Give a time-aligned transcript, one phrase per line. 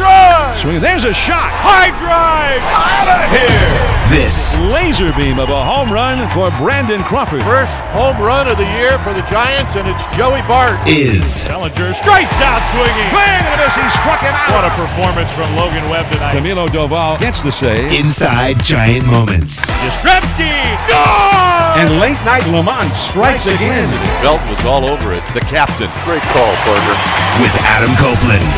[0.00, 0.56] Swing drive!
[0.58, 0.80] Swing.
[0.80, 1.52] There's a shot.
[1.60, 2.64] High drive!
[2.72, 3.76] Out of here!
[4.08, 7.44] This laser beam of a home run for Brandon Crawford.
[7.44, 10.80] First home run of the year for the Giants, and it's Joey Bart.
[10.88, 13.08] Is Bellinger strikes out swinging.
[13.12, 13.76] Swing and a miss.
[13.76, 14.50] He struck him out.
[14.50, 16.34] What a performance from Logan Webb tonight.
[16.34, 17.92] Camilo Doval gets the save.
[17.92, 19.76] inside Giant Moments.
[19.84, 20.56] Yastrzemski!
[20.88, 21.78] Gone!
[21.78, 23.86] And late night LaMonte strikes again.
[24.24, 25.22] Belt was all over it.
[25.36, 25.92] The captain.
[26.02, 26.96] Great call, Berger.
[27.38, 28.48] With Adam Copeland.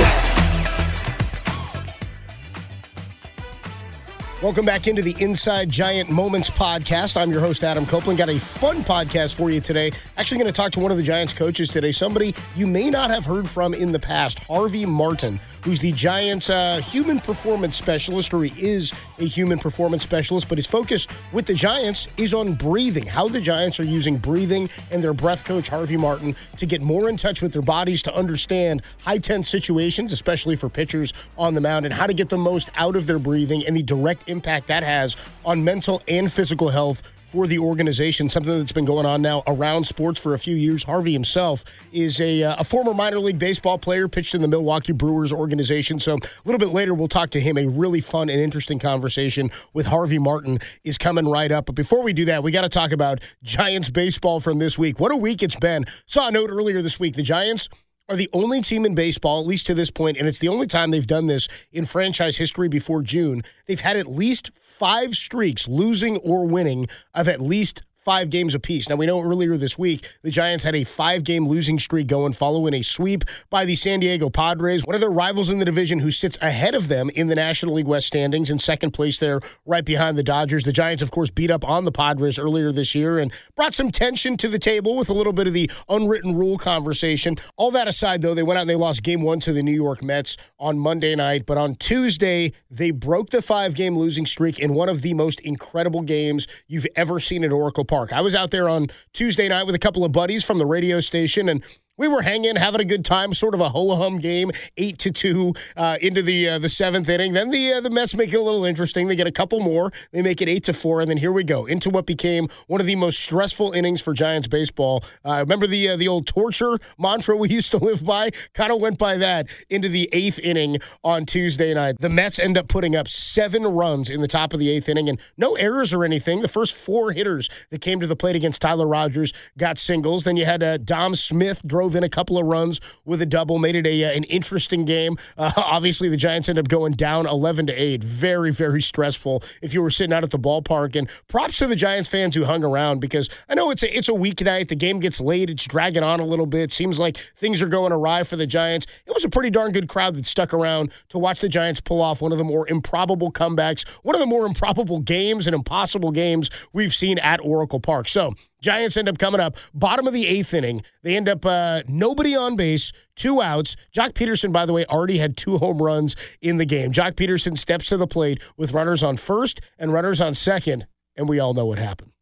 [4.43, 7.17] Welcome back into the Inside Giant Moments podcast.
[7.17, 8.19] I'm your host, Adam Copeland.
[8.19, 9.93] Got a fun podcast for you today.
[10.17, 13.09] Actually, going to talk to one of the Giants coaches today, somebody you may not
[13.09, 18.35] have heard from in the past, Harvey Martin, who's the Giants' uh, human performance specialist,
[18.35, 22.55] or he is a human performance specialist, but his focus with the Giants is on
[22.55, 26.83] breathing, how the Giants are using breathing and their breath coach, Harvey Martin, to get
[26.83, 31.55] more in touch with their bodies to understand high tense situations, especially for pitchers on
[31.55, 34.29] the mound, and how to get the most out of their breathing and the direct
[34.29, 37.03] impact that has on mental and physical health
[37.33, 40.85] for the organization, something that's been going on now around sports for a few years.
[40.85, 44.93] Harvey himself is a, uh, a former minor league baseball player, pitched in the Milwaukee
[44.93, 45.99] Brewers organization.
[45.99, 47.57] So a little bit later, we'll talk to him.
[47.57, 51.65] A really fun and interesting conversation with Harvey Martin is coming right up.
[51.65, 55.01] But before we do that, we got to talk about Giants baseball from this week.
[55.01, 55.87] What a week it's been.
[56.05, 57.15] Saw a note earlier this week.
[57.15, 57.71] The Giants
[58.13, 60.67] are the only team in baseball, at least to this point, and it's the only
[60.67, 63.43] time they've done this in franchise history before June.
[63.67, 68.89] They've had at least five streaks, losing or winning, of at least five games apiece.
[68.89, 72.33] Now, we know earlier this week, the Giants had a five game losing streak going
[72.33, 76.01] following a sweep by the San Diego Padres, one of their rivals in the division
[76.01, 79.41] who sits ahead of them in the National League West standings in second place there,
[79.65, 80.65] right behind the Dodgers.
[80.65, 83.93] The Giants, of course, beat up on the Padres earlier this year and brought some
[83.93, 87.37] tension to the table with a little bit of the unwritten rule conversation.
[87.57, 89.71] All that aside, though, they went out and they lost game one to the New
[89.71, 91.47] York Mets on Monday night.
[91.47, 95.41] But on Tuesday, they broke the five game losing streak in one of the most
[95.41, 98.11] incredible games you've ever seen at Oracle Park.
[98.11, 100.99] I was out there on Tuesday night with a couple of buddies from the radio
[100.99, 101.63] station and
[102.03, 105.13] we were hanging, having a good time, sort of a ho hum game, eight to
[105.13, 107.33] two uh, into the uh, the seventh inning.
[107.33, 109.07] Then the uh, the Mets make it a little interesting.
[109.07, 109.93] They get a couple more.
[110.11, 112.81] They make it eight to four, and then here we go into what became one
[112.81, 115.05] of the most stressful innings for Giants baseball.
[115.25, 118.31] Uh, remember the uh, the old torture mantra we used to live by?
[118.53, 122.01] Kind of went by that into the eighth inning on Tuesday night.
[122.01, 125.09] The Mets end up putting up seven runs in the top of the eighth inning,
[125.09, 126.43] and no errors or anything.
[126.43, 130.25] The first four hitters that came to the plate against Tyler Rogers got singles.
[130.25, 133.59] Then you had uh, Dom Smith drove in a couple of runs with a double,
[133.59, 135.17] made it a uh, an interesting game.
[135.37, 138.03] Uh, obviously, the Giants end up going down eleven to eight.
[138.05, 139.43] Very very stressful.
[139.61, 142.45] If you were sitting out at the ballpark, and props to the Giants fans who
[142.45, 144.69] hung around because I know it's a it's a weeknight.
[144.69, 145.51] The game gets late.
[145.51, 146.73] It's dragging on a little bit.
[146.73, 148.87] Seems like things are going awry for the Giants.
[149.07, 152.01] It was a pretty darn good crowd that stuck around to watch the Giants pull
[152.01, 156.11] off one of the more improbable comebacks, one of the more improbable games and impossible
[156.11, 158.09] games we've seen at Oracle Park.
[158.09, 160.83] So Giants end up coming up bottom of the eighth inning.
[161.03, 163.75] They end up uh, nobody on base, two outs.
[163.93, 166.93] Joc Pederson, by the way, already had two home runs in the game.
[166.93, 170.87] Joc Pederson steps to the plate with runners on first and runners on second,
[171.17, 172.13] and we all know what happened.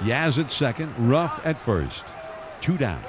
[0.00, 2.04] Yaz at second, Ruf at first.
[2.62, 3.04] Two down.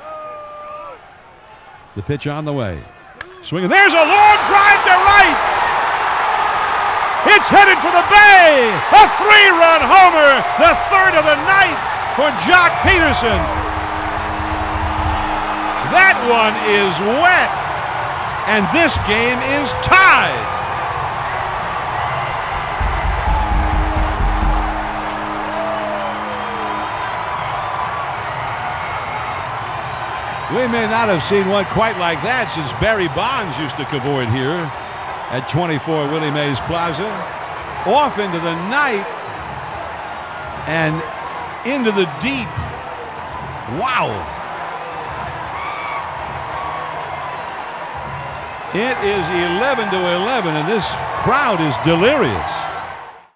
[1.95, 2.83] The pitch on the way.
[3.43, 3.69] Swinging.
[3.69, 5.39] There's a long drive to right.
[7.31, 8.75] It's headed for the bay.
[8.91, 13.41] A three-run homer, the third of the night for Joc Pederson.
[15.89, 17.49] That one is wet,
[18.45, 20.53] and this game is tied.
[30.53, 34.29] We may not have seen one quite like that since Barry Bonds used to cavort
[34.29, 34.69] here
[35.33, 37.09] at 24 Willie Mays Plaza.
[37.89, 39.01] Off into the night
[40.69, 41.01] and
[41.65, 42.47] into the deep.
[43.79, 44.11] Wow.
[48.73, 49.23] It is
[49.61, 50.85] 11 to 11, and this
[51.21, 52.62] crowd is delirious.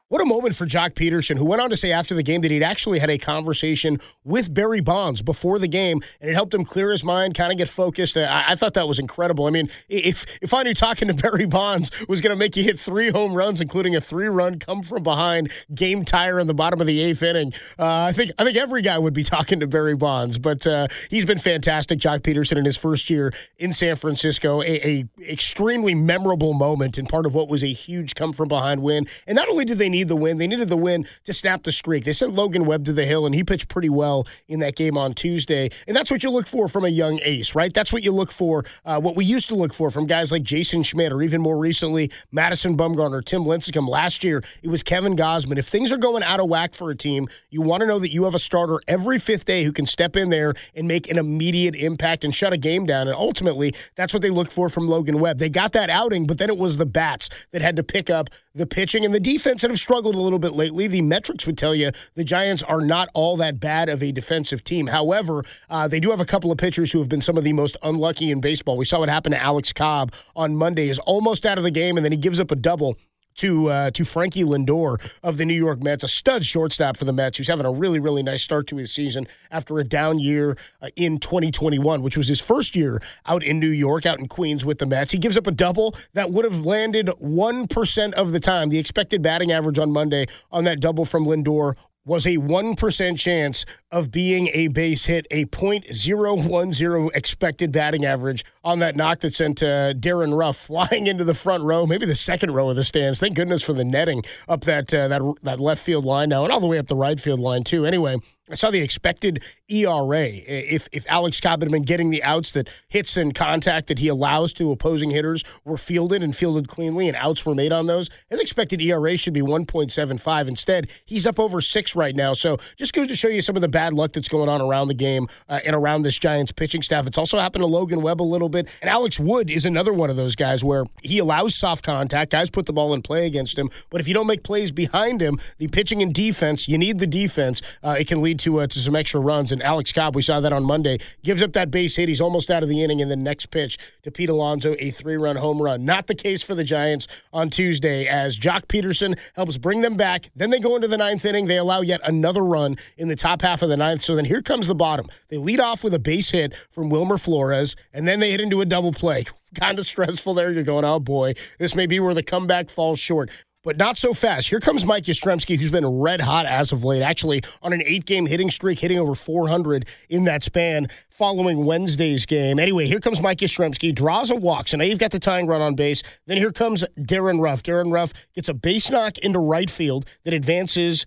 [0.09, 2.49] What a moment for Joc Pederson, who went on to say after the game that
[2.49, 6.63] he'd actually had a conversation with Barry Bonds before the game, and it helped him
[6.63, 8.15] clear his mind, kind of get focused.
[8.15, 9.47] I, I thought that was incredible.
[9.47, 12.63] I mean, if if I knew talking to Barry Bonds was going to make you
[12.63, 16.79] hit three home runs, including a three-run come from behind game tire in the bottom
[16.79, 19.67] of the eighth inning, uh, I think I think every guy would be talking to
[19.67, 20.37] Barry Bonds.
[20.37, 24.61] But uh, he's been fantastic, Joc Pederson, in his first year in San Francisco.
[24.61, 28.81] A, a extremely memorable moment and part of what was a huge come from behind
[28.81, 29.05] win.
[29.27, 30.37] And not only did they need the win.
[30.37, 32.03] They needed the win to snap the streak.
[32.03, 34.97] They sent Logan Webb to the hill, and he pitched pretty well in that game
[34.97, 35.69] on Tuesday.
[35.87, 37.73] And that's what you look for from a young ace, right?
[37.73, 40.43] That's what you look for, uh, what we used to look for from guys like
[40.43, 43.87] Jason Schmidt, or even more recently, Madison Bumgarner, Tim Lincecum.
[43.87, 45.57] Last year, it was Kevin Gausman.
[45.57, 48.11] If things are going out of whack for a team, you want to know that
[48.11, 51.17] you have a starter every fifth day who can step in there and make an
[51.17, 53.07] immediate impact and shut a game down.
[53.07, 55.39] And ultimately, that's what they look for from Logan Webb.
[55.39, 58.29] They got that outing, but then it was the bats that had to pick up
[58.53, 60.85] the pitching and the defense that have struggled a little bit lately.
[60.87, 64.61] The metrics would tell you the Giants are not all that bad of a defensive
[64.61, 64.87] team.
[64.87, 67.53] However, uh, they do have a couple of pitchers who have been some of the
[67.53, 68.75] most unlucky in baseball.
[68.75, 70.89] We saw what happened to Alex Cobb on Monday.
[70.89, 72.97] Is almost out of the game, and then he gives up a double
[73.37, 77.13] to uh, to Frankie Lindor of the New York Mets, a stud shortstop for the
[77.13, 80.57] Mets, who's having a really really nice start to his season after a down year
[80.81, 84.65] uh, in 2021, which was his first year out in New York, out in Queens
[84.65, 85.11] with the Mets.
[85.11, 88.69] He gives up a double that would have landed one percent of the time.
[88.69, 91.75] The expected batting average on Monday on that double from Lindor
[92.07, 98.79] was a 1% chance of being a base hit, a .010 expected batting average on
[98.79, 102.51] that knock that sent uh, Darin Ruf flying into the front row, maybe the second
[102.51, 103.19] row of the stands.
[103.19, 106.51] Thank goodness for the netting up that uh, that that left field line now and
[106.51, 107.85] all the way up the right field line too.
[107.85, 108.17] Anyway,
[108.49, 110.27] I saw the expected ERA.
[110.27, 114.07] If if Alex Cobb had been getting the outs that hits and contact that he
[114.07, 118.09] allows to opposing hitters were fielded and fielded cleanly and outs were made on those,
[118.29, 120.47] his expected ERA should be 1.75.
[120.47, 122.33] Instead, he's up over six right now.
[122.33, 124.87] So just goes to show you some of the bad luck that's going on around
[124.87, 127.05] the game uh, and around this Giants pitching staff.
[127.05, 128.69] It's also happened to Logan Webb a little bit.
[128.81, 132.31] And Alex Wood is another one of those guys where he allows soft contact.
[132.31, 133.69] Guys put the ball in play against him.
[133.89, 137.07] But if you don't make plays behind him, the pitching and defense, you need the
[137.07, 137.61] defense.
[137.83, 139.51] Uh, it can lead to, uh, to some extra runs.
[139.51, 142.09] And Alex Cobb, we saw that on Monday, gives up that base hit.
[142.09, 143.01] He's almost out of the inning.
[143.01, 145.85] And the next pitch to Pete Alonso, a three run home run.
[145.85, 150.29] Not the case for the Giants on Tuesday as Joc Pederson helps bring them back.
[150.35, 151.45] Then they go into the ninth inning.
[151.45, 154.01] They allow yet another run in the top half of the ninth.
[154.01, 155.07] So then here comes the bottom.
[155.29, 158.61] They lead off with a base hit from Wilmer Flores, and then they hit into
[158.61, 159.25] a double play.
[159.59, 160.51] Kind of stressful there.
[160.51, 163.31] You're going, oh boy, this may be where the comeback falls short
[163.63, 164.49] but not so fast.
[164.49, 168.05] Here comes Mike Yastrzemski, who's been red hot as of late, actually on an eight
[168.05, 172.59] game hitting streak, hitting over 400 in that span following Wednesday's game.
[172.59, 174.67] Anyway, here comes Mike Yastrzemski, draws a walk.
[174.67, 176.03] So now you've got the tying run on base.
[176.27, 177.63] Then here comes Darin Ruf.
[177.63, 181.05] Darin Ruf gets a base knock into right field that advances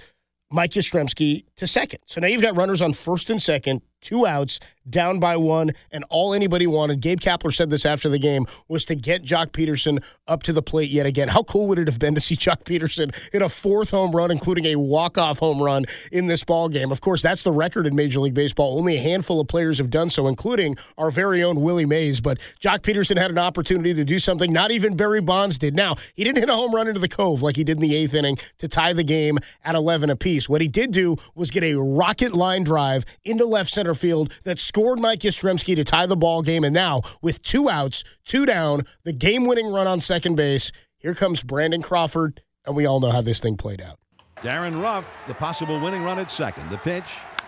[0.51, 2.01] Mike Yastrzemski to second.
[2.07, 4.59] So now you've got runners on first and second, two outs,
[4.89, 8.85] down by one, and all anybody wanted, Gabe Kapler said this after the game, was
[8.87, 11.29] to get Joc Pederson up to the plate yet again.
[11.29, 14.31] How cool would it have been to see Joc Pederson hit a fourth home run,
[14.31, 16.91] including a walk-off home run in this ball game?
[16.91, 18.79] Of course, that's the record in Major League Baseball.
[18.79, 22.21] Only a handful of players have done so, including our very own Willie Mays.
[22.21, 25.75] But Joc Pederson had an opportunity to do something not even Barry Bonds did.
[25.75, 27.95] Now, he didn't hit a home run into the cove like he did in the
[27.95, 30.49] eighth inning to tie the game at 11 apiece.
[30.49, 34.59] What he did do was get a rocket line drive into left center field that
[34.59, 36.65] scored Mike Yastrzemski to tie the ball game.
[36.65, 41.15] And now, with two outs, two down, the game winning run on second base, here
[41.15, 43.99] comes Brandon Crawford, and we all know how this thing played out.
[44.43, 46.71] Darin Ruf, the possible winning run at second.
[46.71, 47.05] The pitch.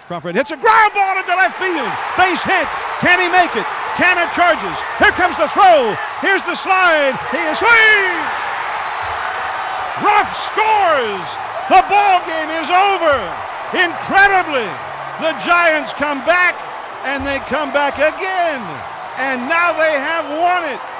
[0.06, 1.88] Crawford hits a ground ball into left field.
[2.20, 2.69] Base hit.
[3.00, 3.64] Can he make it?
[3.96, 4.76] Canha charges.
[5.00, 5.96] Here comes the throw.
[6.20, 7.17] Here's the slide.
[7.32, 8.12] He is swing.
[10.05, 11.27] Ruf scores.
[11.72, 13.17] The ball game is over.
[13.72, 14.69] Incredibly,
[15.24, 16.71] the Giants come back
[17.04, 18.62] and they come back again.
[19.18, 20.92] And now they have won it.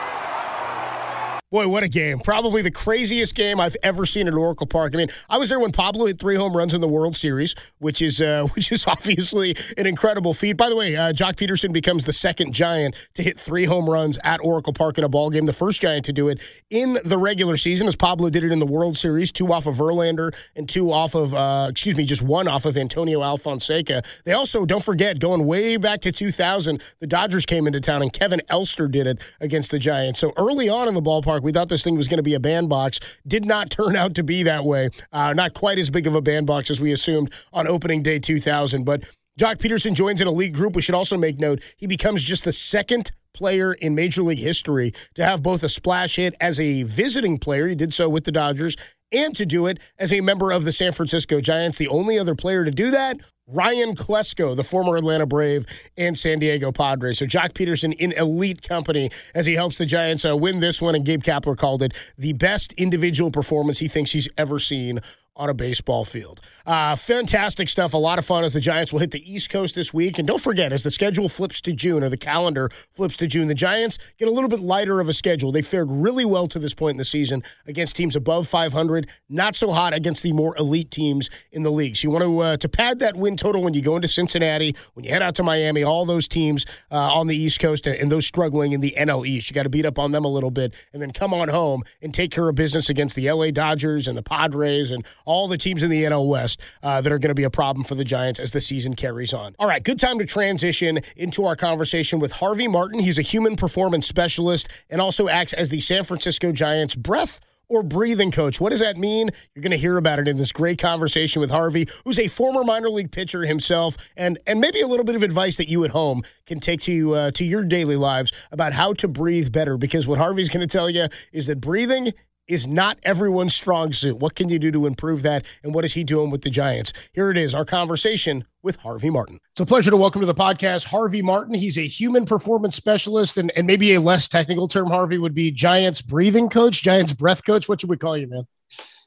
[1.53, 2.19] Boy, what a game.
[2.19, 4.95] Probably the craziest game I've ever seen at Oracle Park.
[4.95, 7.55] I mean, I was there when Pablo hit three home runs in the World Series,
[7.79, 10.57] which is uh, which is obviously an incredible feat.
[10.57, 14.19] By the way, uh, Joc Pederson becomes the second Giant to hit three home runs
[14.25, 15.45] at Oracle Park in a ball game.
[15.45, 16.41] The first Giant to do it
[16.71, 19.75] in the regular season, as Pablo did it in the World Series, two off of
[19.75, 24.23] Verlander and two off of, uh, excuse me, just one off of Antonio Alfonseca.
[24.25, 28.11] They also, don't forget, going way back to 2000, the Dodgers came into town and
[28.11, 30.19] Kevin Elster did it against the Giants.
[30.19, 32.41] So early on in the ballpark, we thought this thing was going to be a
[32.41, 33.01] bandbox.
[33.27, 34.91] Did not turn out to be that way.
[35.13, 38.85] Uh, not quite as big of a bandbox as we assumed on opening day 2000.
[38.85, 39.05] But
[39.39, 40.77] Joc Pederson joins an elite group.
[40.77, 44.93] We should also make note he becomes just the second player in Major League history
[45.15, 47.67] to have both a splash hit as a visiting player.
[47.67, 48.77] He did so with the Dodgers
[49.13, 51.79] and to do it as a member of the San Francisco Giants.
[51.79, 55.67] The only other player to do that, Ryan Klesko, the former Atlanta Brave
[55.97, 57.19] and San Diego Padres.
[57.19, 60.95] So Joc Pederson in elite company as he helps the Giants uh, win this one.
[60.95, 65.01] And Gabe Kapler called it the best individual performance he thinks he's ever seen
[65.35, 66.41] on a baseball field.
[66.67, 67.95] Uh, fantastic stuff.
[67.95, 70.19] A lot of fun as the Giants will hit the East Coast this week.
[70.19, 73.49] And don't forget, as the schedule flips to June or the calendar flips to June,
[73.49, 75.51] the Giants get a little bit lighter of a schedule.
[75.51, 79.55] They fared really well to this point in the season against teams above 500, not
[79.55, 81.97] so hot against the more elite teams in the league.
[81.97, 84.77] So you want to uh, to pad that win total when you go into Cincinnati,
[84.93, 88.13] when you head out to Miami, all those teams uh, on the East Coast and
[88.13, 89.49] those struggling in the NL East.
[89.49, 91.85] You got to beat up on them a little bit and then come on home
[92.03, 95.57] and take care of business against the LA Dodgers and the Padres and all the
[95.57, 98.05] teams in the NL West uh, that are going to be a problem for the
[98.05, 99.55] Giants as the season carries on.
[99.59, 103.01] All right, good time to transition into our conversation with Harvey Martin.
[103.01, 107.41] He's a human performance specialist and also acts as the San Francisco Giants breath
[107.73, 108.61] or breathing coach.
[108.61, 109.31] What does that mean?
[109.55, 112.65] You're going to hear about it in this great conversation with Harvey, who's a former
[112.65, 115.91] minor league pitcher himself, and and maybe a little bit of advice that you at
[115.91, 119.77] home can take to uh, to your daily lives about how to breathe better.
[119.79, 122.13] Because what Harvey's going to tell you is that breathing
[122.49, 124.19] is not everyone's strong suit.
[124.19, 125.47] What can you do to improve that?
[125.63, 126.93] And what is he doing with the Giants?
[127.13, 129.39] Here it is, our conversation with Harvey Martin.
[129.53, 131.55] It's a pleasure to welcome to the podcast Harvey Martin.
[131.55, 135.51] He's a human performance specialist, and, and maybe a less technical term, Harvey, would be
[135.51, 137.69] Giants breathing coach, Giants breath coach.
[137.69, 138.47] What should we call you, man?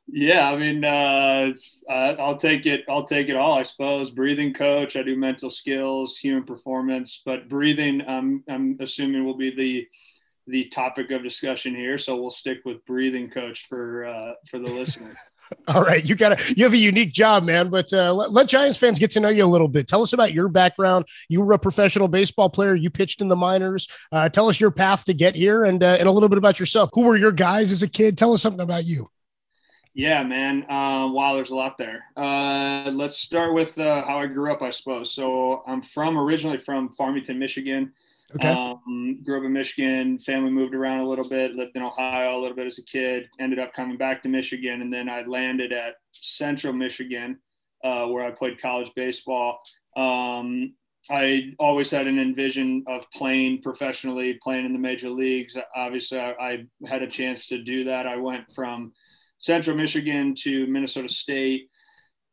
[0.08, 1.52] Yeah, I mean, uh,
[1.90, 2.84] I'll take it.
[2.88, 3.54] I'll take it all.
[3.54, 4.96] I suppose breathing coach.
[4.96, 8.04] I do mental skills, human performance, but breathing.
[8.08, 9.88] I'm I'm assuming will be the
[10.48, 11.98] the topic of discussion here.
[11.98, 15.16] So we'll stick with breathing coach for uh, for the listener.
[15.68, 17.70] All right, you got to you have a unique job, man.
[17.70, 19.88] But uh, let, let, Giants fans get to know you a little bit.
[19.88, 21.06] Tell us about your background.
[21.30, 22.74] You were a professional baseball player.
[22.74, 23.88] You pitched in the minors.
[24.12, 26.60] Uh, tell us your path to get here, and uh, and a little bit about
[26.60, 26.90] yourself.
[26.94, 28.18] Who were your guys as a kid?
[28.18, 29.10] Tell us something about you.
[29.96, 30.64] Yeah, man.
[30.64, 32.04] Uh, wow, there's a lot there.
[32.18, 35.14] Uh, let's start with uh, how I grew up, I suppose.
[35.14, 37.94] So I'm from originally from Farmington, Michigan.
[38.36, 38.50] Okay.
[38.50, 40.20] Um, grew up in Michigan.
[40.20, 41.56] Family moved around a little bit.
[41.56, 43.30] Lived in Ohio a little bit as a kid.
[43.40, 47.40] Ended up coming back to Michigan, and then I landed at Central Michigan,
[47.86, 49.62] uh, where I played college baseball.
[49.96, 50.74] Um,
[51.10, 55.56] I always had an envision of playing professionally, playing in the major leagues.
[55.74, 58.06] Obviously, I, I had a chance to do that.
[58.06, 58.92] I went from
[59.46, 61.70] Central Michigan to Minnesota State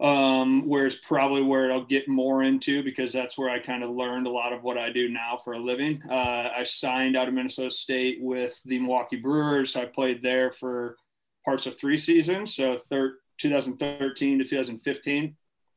[0.00, 3.90] um, where it's probably where I'll get more into because that's where I kind of
[3.90, 6.02] learned a lot of what I do now for a living.
[6.10, 9.76] Uh, I signed out of Minnesota State with the Milwaukee Brewers.
[9.76, 10.96] I played there for
[11.44, 15.36] parts of three seasons, so thir- 2013 to 2015.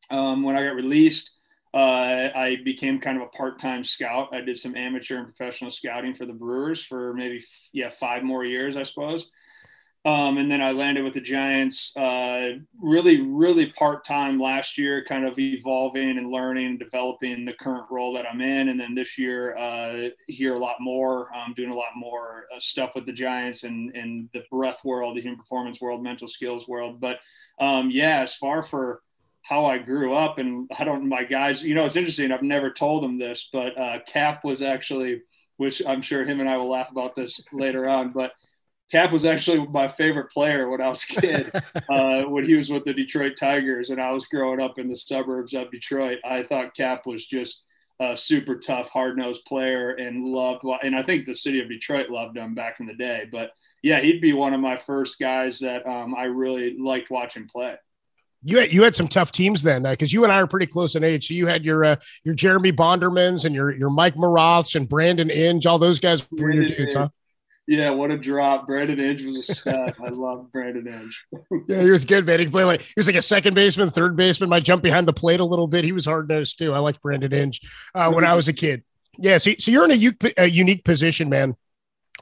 [0.09, 1.31] Um, when I got released,
[1.75, 4.29] uh, I became kind of a part-time scout.
[4.33, 8.45] I did some amateur and professional scouting for the Brewers for maybe yeah five more
[8.45, 9.29] years, I suppose.
[10.05, 15.03] Um, and then I landed with the Giants, uh, really, really part time last year,
[15.03, 18.69] kind of evolving and learning, developing the current role that I'm in.
[18.69, 22.91] And then this year, uh, here a lot more, doing a lot more uh, stuff
[22.93, 27.01] with the Giants and, and the breath world, the human performance world, mental skills world.
[27.01, 27.17] But
[27.59, 29.01] um, yeah, as far for
[29.41, 32.31] how I grew up, and I don't, my guys, you know, it's interesting.
[32.31, 35.23] I've never told them this, but uh, Cap was actually,
[35.57, 38.33] which I'm sure him and I will laugh about this later on, but
[38.91, 41.51] Cap was actually my favorite player when I was a kid,
[41.89, 44.97] uh, when he was with the Detroit Tigers, and I was growing up in the
[44.97, 46.19] suburbs of Detroit.
[46.23, 47.63] I thought Cap was just
[47.99, 50.63] a super tough, hard nosed player, and loved.
[50.83, 53.27] And I think the city of Detroit loved him back in the day.
[53.31, 53.51] But
[53.81, 57.75] yeah, he'd be one of my first guys that um, I really liked watching play.
[58.43, 60.67] You had, you had some tough teams then, because uh, you and I are pretty
[60.67, 61.27] close in age.
[61.27, 65.31] So you had your uh, your Jeremy Bondermans and your your Mike Maroths and Brandon
[65.31, 65.65] Inge.
[65.65, 67.09] All those guys were your dudes, huh?
[67.67, 68.67] Yeah, what a drop.
[68.67, 69.95] Brandon Inge was a stud.
[70.03, 71.25] I love Brandon Inge.
[71.67, 72.39] yeah, he was good, man.
[72.39, 75.13] He played like he was like a second baseman, third baseman, might jump behind the
[75.13, 75.83] plate a little bit.
[75.83, 76.73] He was hard nosed too.
[76.73, 77.61] I like Brandon Inge
[77.95, 78.83] uh, when I was a kid.
[79.17, 81.55] Yeah, so, so you're in a, u- a unique position, man,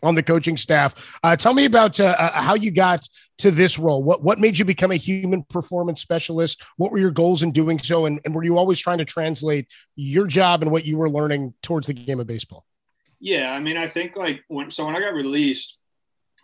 [0.02, 0.94] on the coaching staff.
[1.24, 3.06] Uh, tell me about uh, uh, how you got
[3.40, 4.02] to this role.
[4.02, 6.62] What what made you become a human performance specialist?
[6.78, 8.06] What were your goals in doing so?
[8.06, 11.54] And, and were you always trying to translate your job and what you were learning
[11.62, 12.66] towards the game of baseball?
[13.24, 15.78] Yeah, I mean, I think like when so when I got released,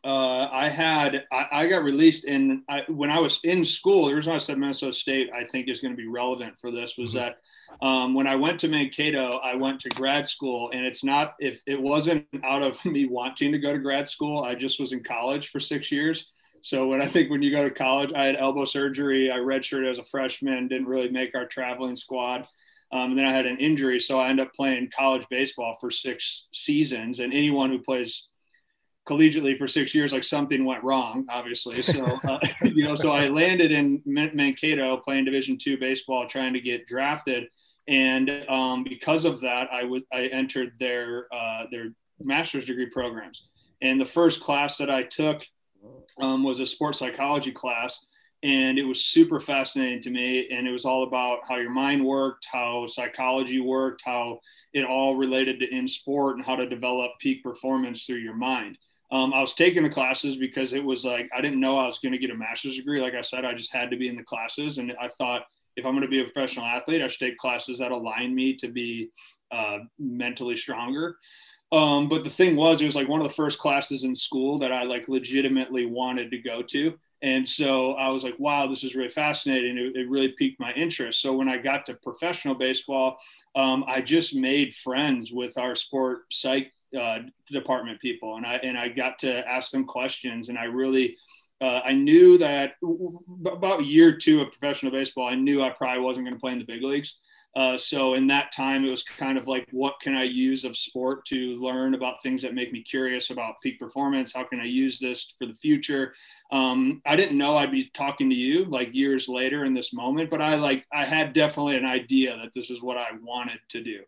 [0.06, 4.06] uh, I had I, I, got released in I, when I was in school.
[4.06, 6.98] The reason I said Minnesota State I think is going to be relevant for this
[6.98, 7.32] was mm-hmm.
[7.82, 11.34] that um, when I went to Mankato, I went to grad school, and it's not
[11.42, 14.44] if it wasn't out of me wanting to go to grad school.
[14.44, 16.32] I just was in college for six years.
[16.62, 19.30] So when I think when you go to college, I had elbow surgery.
[19.30, 22.48] I redshirted as a freshman, didn't really make our traveling squad.
[22.92, 25.92] Um, and then I had an injury, so I ended up playing college baseball for
[25.92, 27.20] six seasons.
[27.20, 28.28] And anyone who plays
[29.08, 31.82] collegiately for six years, like something went wrong, obviously.
[31.82, 36.62] So, uh, you know, so I landed in Mankato playing Division two baseball, trying to
[36.62, 37.46] get drafted.
[37.88, 43.50] And um, because of that, I would I entered their uh, their master's degree programs.
[43.82, 45.44] And the first class that I took
[46.20, 48.06] um, was a sports psychology class,
[48.44, 50.50] and it was super fascinating to me.
[50.50, 54.40] And it was all about how your mind worked, how psychology worked, how
[54.74, 58.78] it all related to in sport, and how to develop peak performance through your mind.
[59.12, 62.00] Um, I was taking the classes because it was like I didn't know I was
[62.00, 63.02] going to get a master's degree.
[63.02, 65.86] Like I said, I just had to be in the classes, and I thought if
[65.86, 68.68] I'm going to be a professional athlete, I should take classes that align me to
[68.68, 69.10] be
[69.52, 71.18] uh, mentally stronger.
[71.72, 74.58] Um, but the thing was, it was like one of the first classes in school
[74.58, 76.98] that I like legitimately wanted to go to.
[77.22, 79.78] And so I was like, wow, this is really fascinating.
[79.78, 81.22] It, it really piqued my interest.
[81.22, 83.18] So when I got to professional baseball,
[83.56, 87.20] um, I just made friends with our sport psych uh,
[87.52, 91.18] department people, and I and I got to ask them questions, and I really.
[91.62, 92.76] Uh, I knew that
[93.46, 96.60] about year two of professional baseball, I knew I probably wasn't going to play in
[96.60, 97.20] the big leagues.
[97.56, 100.78] Uh, so in that time, it was kind of like, what can I use of
[100.78, 104.32] sport to learn about things that make me curious about peak performance?
[104.34, 106.14] How can I use this for the future?
[106.52, 110.30] Um, I didn't know I'd be talking to you like years later in this moment,
[110.30, 113.84] but I like I had definitely an idea that this is what I wanted to
[113.84, 114.04] do.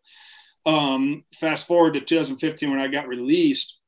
[0.65, 3.79] Um, fast forward to 2015 when I got released.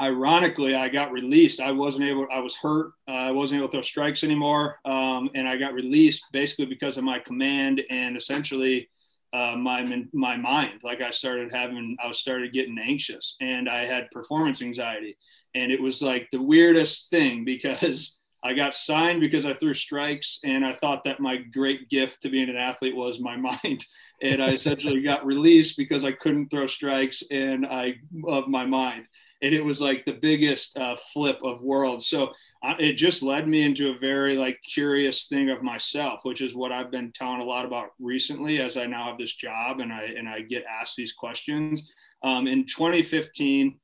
[0.00, 1.60] Ironically, I got released.
[1.60, 2.26] I wasn't able.
[2.30, 2.92] I was hurt.
[3.08, 6.98] Uh, I wasn't able to throw strikes anymore, um, and I got released basically because
[6.98, 8.90] of my command and essentially
[9.36, 10.80] uh, my my mind.
[10.82, 15.16] Like I started having, I started getting anxious, and I had performance anxiety,
[15.54, 20.40] and it was like the weirdest thing because I got signed because I threw strikes,
[20.44, 23.84] and I thought that my great gift to being an athlete was my mind
[24.22, 29.06] and I essentially got released because I couldn't throw strikes and I of my mind.
[29.42, 32.08] And it was like the biggest uh, flip of worlds.
[32.08, 32.32] So
[32.78, 36.72] it just led me into a very like curious thing of myself, which is what
[36.72, 40.04] I've been telling a lot about recently as I now have this job and I
[40.16, 41.90] and I get asked these questions.
[42.22, 43.78] Um, in 2015,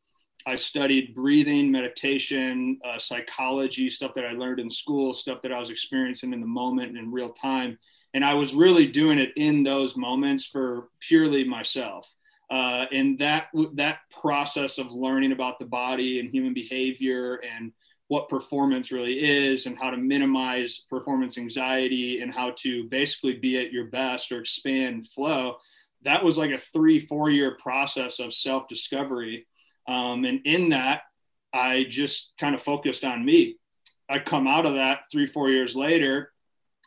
[0.46, 5.58] I studied breathing, meditation, uh, psychology, stuff that I learned in school, stuff that I
[5.58, 7.78] was experiencing in the moment and in real time
[8.14, 12.12] and I was really doing it in those moments for purely myself.
[12.52, 17.72] Uh, and that that process of learning about the body and human behavior and
[18.08, 23.56] what performance really is and how to minimize performance anxiety and how to basically be
[23.58, 25.56] at your best or expand flow
[26.02, 29.46] that was like a three four year process of self discovery
[29.88, 31.04] um, and in that
[31.54, 33.56] i just kind of focused on me.
[34.10, 36.32] I come out of that three four years later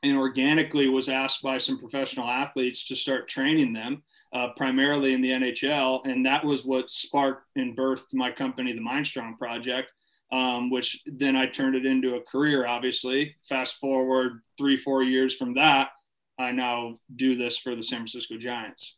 [0.04, 4.04] and organically was asked by some professional athletes to start training them
[4.36, 6.06] uh, primarily in the NHL.
[6.06, 9.94] And that was what sparked and birthed my company, the Mindstrong Project,
[10.34, 13.38] um, which then I turned it into a career, obviously.
[13.48, 15.92] Fast forward three, four years from that,
[16.38, 18.98] I now do this for the San Francisco Giants.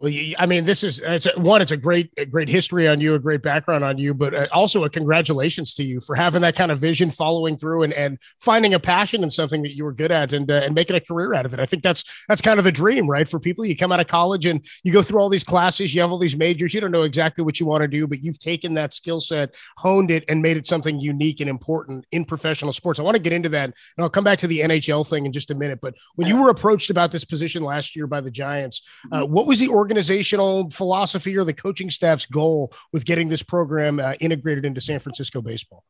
[0.00, 1.60] Well, I mean, this is it's a, one.
[1.60, 4.46] It's a great, a great history on you, a great background on you, but uh,
[4.50, 8.18] also a congratulations to you for having that kind of vision, following through, and and
[8.38, 11.00] finding a passion in something that you were good at, and uh, and making a
[11.00, 11.60] career out of it.
[11.60, 13.28] I think that's that's kind of the dream, right?
[13.28, 16.00] For people, you come out of college and you go through all these classes, you
[16.00, 18.38] have all these majors, you don't know exactly what you want to do, but you've
[18.38, 22.72] taken that skill set, honed it, and made it something unique and important in professional
[22.72, 22.98] sports.
[22.98, 25.32] I want to get into that, and I'll come back to the NHL thing in
[25.32, 25.80] just a minute.
[25.82, 28.80] But when you were approached about this position last year by the Giants,
[29.12, 33.42] uh, what was the organ organizational philosophy or the coaching staff's goal with getting this
[33.42, 35.84] program uh, integrated into San Francisco baseball?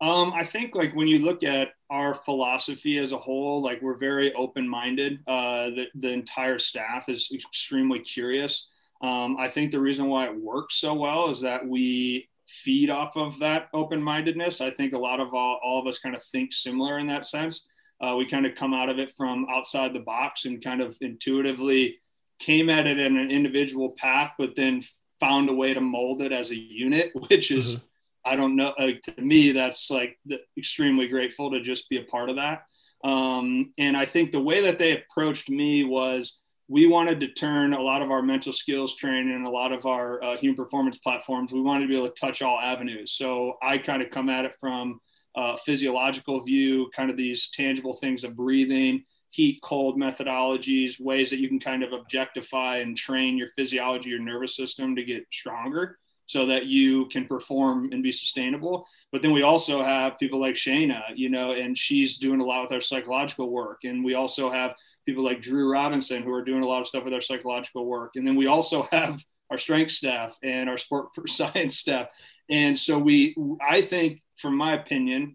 [0.00, 3.96] Um, I think like when you look at our philosophy as a whole, like we're
[3.96, 5.20] very open-minded.
[5.28, 8.70] Uh, the, the entire staff is extremely curious.
[9.02, 13.16] Um, I think the reason why it works so well is that we feed off
[13.16, 14.60] of that open-mindedness.
[14.60, 17.24] I think a lot of all, all of us kind of think similar in that
[17.24, 17.68] sense.
[18.00, 20.98] Uh, we kind of come out of it from outside the box and kind of
[21.00, 22.00] intuitively
[22.38, 24.82] came at it in an individual path, but then
[25.20, 27.84] found a way to mold it as a unit, which is, mm-hmm.
[28.24, 32.04] I don't know, uh, to me, that's like the, extremely grateful to just be a
[32.04, 32.62] part of that.
[33.04, 37.74] Um, and I think the way that they approached me was we wanted to turn
[37.74, 40.96] a lot of our mental skills training and a lot of our uh, human performance
[40.98, 43.12] platforms, we wanted to be able to touch all avenues.
[43.12, 45.00] So I kind of come at it from
[45.36, 51.40] a physiological view, kind of these tangible things of breathing, heat cold methodologies, ways that
[51.40, 55.98] you can kind of objectify and train your physiology, your nervous system to get stronger
[56.26, 58.86] so that you can perform and be sustainable.
[59.10, 62.62] But then we also have people like Shayna, you know, and she's doing a lot
[62.62, 63.80] with our psychological work.
[63.82, 67.02] And we also have people like Drew Robinson who are doing a lot of stuff
[67.02, 68.12] with our psychological work.
[68.14, 69.20] And then we also have
[69.50, 72.06] our strength staff and our sport science staff.
[72.48, 75.34] And so we, I think, from my opinion,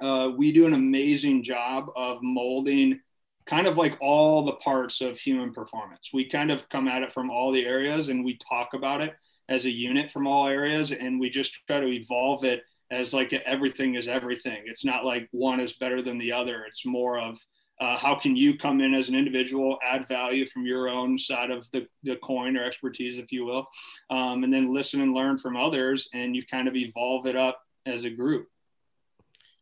[0.00, 3.00] uh, we do an amazing job of molding
[3.46, 6.10] kind of like all the parts of human performance.
[6.12, 9.14] We kind of come at it from all the areas and we talk about it
[9.48, 13.32] as a unit from all areas and we just try to evolve it as like
[13.32, 14.62] everything is everything.
[14.66, 16.64] It's not like one is better than the other.
[16.66, 17.38] It's more of
[17.80, 21.50] uh, how can you come in as an individual, add value from your own side
[21.50, 23.66] of the, the coin or expertise, if you will,
[24.10, 27.60] um, and then listen and learn from others, and you kind of evolve it up
[27.84, 28.46] as a group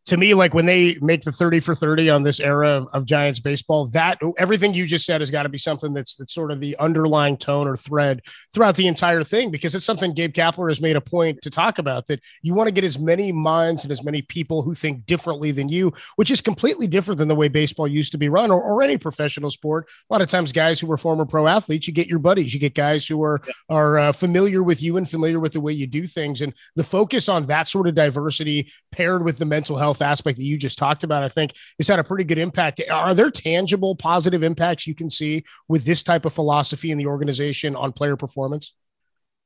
[0.05, 3.05] to me, like when they make the 30 for 30 on this era of, of
[3.05, 6.51] Giants baseball, that everything you just said has got to be something that's that's sort
[6.51, 8.21] of the underlying tone or thread
[8.53, 11.79] throughout the entire thing, because it's something Gabe Kapler has made a point to talk
[11.79, 15.05] about that you want to get as many minds and as many people who think
[15.05, 18.51] differently than you, which is completely different than the way baseball used to be run
[18.51, 19.87] or, or any professional sport.
[20.09, 22.59] A lot of times, guys who were former pro athletes, you get your buddies, you
[22.59, 25.87] get guys who are are uh, familiar with you and familiar with the way you
[25.87, 29.92] do things, and the focus on that sort of diversity paired with the mental health
[29.93, 32.81] health aspect that you just talked about, I think has had a pretty good impact.
[32.89, 37.05] Are there tangible positive impacts you can see with this type of philosophy in the
[37.05, 38.73] organization on player performance?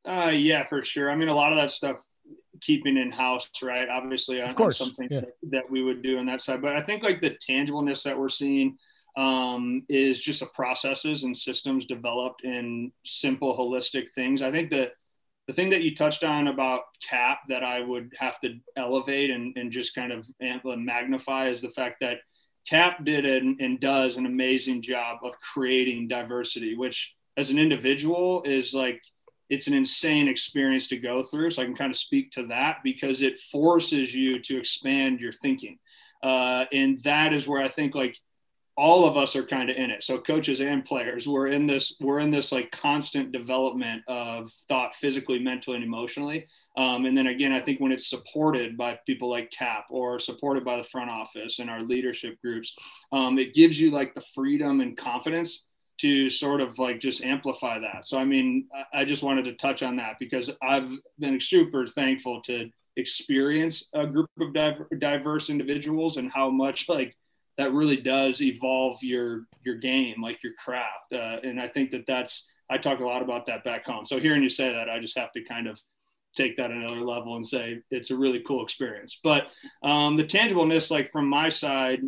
[0.06, 1.12] Uh, yeah, for sure.
[1.12, 1.98] I mean, a lot of that stuff
[2.62, 3.90] keeping in house, right?
[3.90, 5.20] Obviously, of course, something yeah.
[5.20, 6.62] that, that, we would do on that side.
[6.62, 8.78] But I think like the tangibleness that we're seeing
[9.18, 14.42] um, is just the processes and systems developed in simple, holistic things.
[14.42, 14.94] I think that
[15.48, 19.56] the thing that you touched on about cap that I would have to elevate and,
[19.58, 22.20] and just kind of magnify is the fact that
[22.68, 28.44] cap did and, and does an amazing job of creating diversity, which as an individual
[28.44, 29.02] is like
[29.50, 31.52] it's an insane experience to go through.
[31.52, 35.32] So I can kind of speak to that because it forces you to expand your
[35.32, 35.80] thinking.
[36.22, 38.18] Uh, and that is where I think like
[38.78, 40.04] all of us are kind of in it.
[40.04, 44.96] So coaches and players we're in this we're in this like constant development of thought
[44.96, 46.46] physically mentally and emotionally.
[46.78, 50.63] Um, and then again i think when it's supported by people like cap or supported
[50.63, 52.76] by the front office and our leadership groups
[53.12, 55.66] um, it gives you like the freedom and confidence
[55.98, 58.06] to sort of like just amplify that.
[58.06, 62.42] So i mean i just wanted to touch on that because i've been super thankful
[62.42, 67.16] to experience a group of diverse individuals and how much like
[67.58, 71.13] that really does evolve your your game, like your craft.
[71.13, 74.06] Uh, and I think that that's I talk a lot about that back home.
[74.06, 75.80] So hearing you say that, I just have to kind of
[76.36, 79.20] take that another level and say it's a really cool experience.
[79.24, 79.48] But
[79.82, 82.02] um, the tangibleness, like from my side,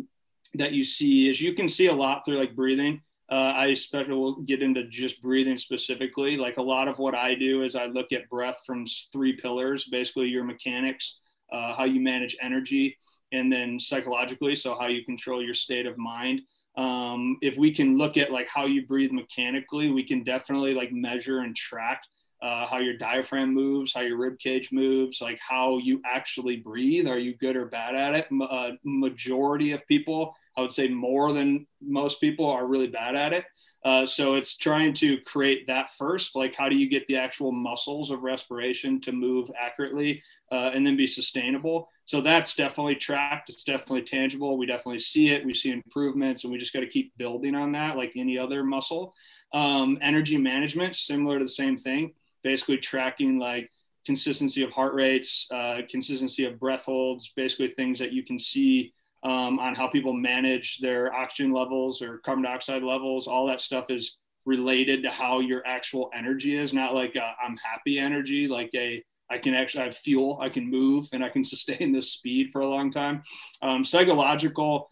[0.54, 3.00] that you see is you can see a lot through like breathing.
[3.30, 6.36] Uh, I especially will get into just breathing specifically.
[6.36, 9.84] Like a lot of what I do is I look at breath from three pillars,
[9.84, 11.20] basically your mechanics,
[11.52, 12.96] uh, how you manage energy,
[13.32, 16.42] and then psychologically, so how you control your state of mind.
[16.76, 20.92] Um, if we can look at like how you breathe mechanically, we can definitely like
[20.92, 22.02] measure and track
[22.42, 27.06] uh, how your diaphragm moves, how your rib cage moves, like how you actually breathe.
[27.06, 28.28] Are you good or bad at it?
[28.40, 33.32] Uh, majority of people, I would say more than most people, are really bad at
[33.32, 33.44] it.
[33.84, 36.36] Uh, so it's trying to create that first.
[36.36, 40.86] Like, how do you get the actual muscles of respiration to move accurately uh, and
[40.86, 41.88] then be sustainable?
[42.10, 43.50] So that's definitely tracked.
[43.50, 44.58] It's definitely tangible.
[44.58, 45.46] We definitely see it.
[45.46, 48.64] We see improvements, and we just got to keep building on that, like any other
[48.64, 49.14] muscle.
[49.52, 52.14] Um, energy management, similar to the same thing.
[52.42, 53.70] Basically, tracking like
[54.04, 58.92] consistency of heart rates, uh, consistency of breath holds, basically things that you can see
[59.22, 63.28] um, on how people manage their oxygen levels or carbon dioxide levels.
[63.28, 67.56] All that stuff is related to how your actual energy is, not like i am
[67.58, 71.28] happy energy, like a I can actually I have fuel, I can move, and I
[71.28, 73.22] can sustain this speed for a long time.
[73.62, 74.88] Um, psychological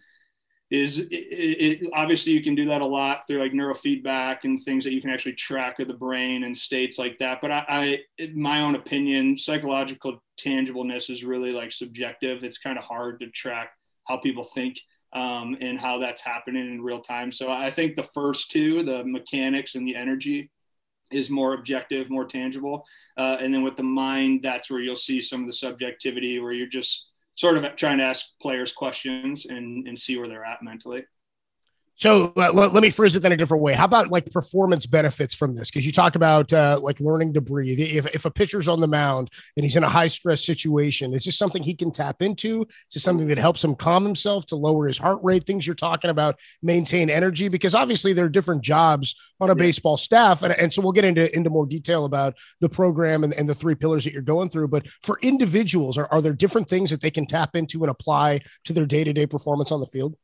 [0.70, 4.84] is it, it, obviously you can do that a lot through like neurofeedback and things
[4.84, 7.40] that you can actually track of the brain and states like that.
[7.40, 12.44] But I, I in my own opinion, psychological tangibleness is really like subjective.
[12.44, 13.70] It's kind of hard to track
[14.06, 14.78] how people think
[15.14, 17.32] um, and how that's happening in real time.
[17.32, 20.50] So I think the first two, the mechanics and the energy,
[21.10, 22.84] is more objective, more tangible.
[23.16, 26.52] Uh, and then with the mind, that's where you'll see some of the subjectivity where
[26.52, 30.62] you're just sort of trying to ask players questions and, and see where they're at
[30.62, 31.04] mentally.
[31.98, 33.74] So let, let, me phrase it in a different way.
[33.74, 35.68] How about like performance benefits from this?
[35.68, 37.80] Because you talk about uh, like learning to breathe.
[37.80, 41.24] If, if a pitcher's on the mound and he's in a high stress situation, is
[41.24, 42.62] this something he can tap into?
[42.62, 45.42] Is this something that helps him calm himself to lower his heart rate?
[45.42, 49.64] Things you're talking about, maintain energy, because obviously there are different jobs on a yeah.
[49.64, 50.44] baseball staff.
[50.44, 53.56] And, and so we'll get into, into more detail about the program and, and the
[53.56, 54.68] three pillars that you're going through.
[54.68, 58.42] But for individuals, are, are there different things that they can tap into and apply
[58.66, 60.14] to their day to day performance on the field?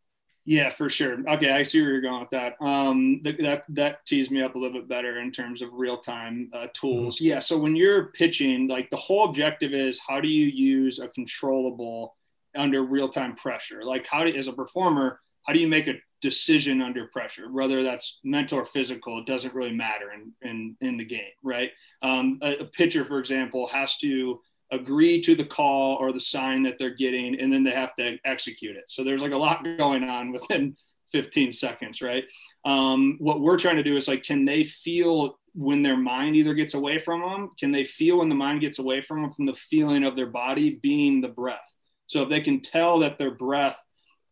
[0.46, 1.18] Yeah, for sure.
[1.26, 2.56] Okay, I see where you're going with that.
[2.60, 5.96] Um, th- that that tees me up a little bit better in terms of real
[5.96, 7.16] time uh, tools.
[7.16, 7.24] Mm-hmm.
[7.24, 7.38] Yeah.
[7.38, 12.16] So when you're pitching, like the whole objective is how do you use a controllable
[12.54, 13.84] under real time pressure?
[13.84, 17.82] Like how do, as a performer, how do you make a decision under pressure, whether
[17.82, 19.18] that's mental or physical?
[19.18, 21.70] It doesn't really matter in in in the game, right?
[22.02, 24.40] Um, a, a pitcher, for example, has to
[24.74, 28.18] agree to the call or the sign that they're getting, and then they have to
[28.24, 28.84] execute it.
[28.88, 30.76] So there's like a lot going on within
[31.12, 32.24] 15 seconds, right?
[32.64, 36.54] Um, what we're trying to do is like, can they feel when their mind either
[36.54, 37.50] gets away from them?
[37.58, 40.26] Can they feel when the mind gets away from them from the feeling of their
[40.26, 41.72] body being the breath?
[42.06, 43.80] So if they can tell that their breath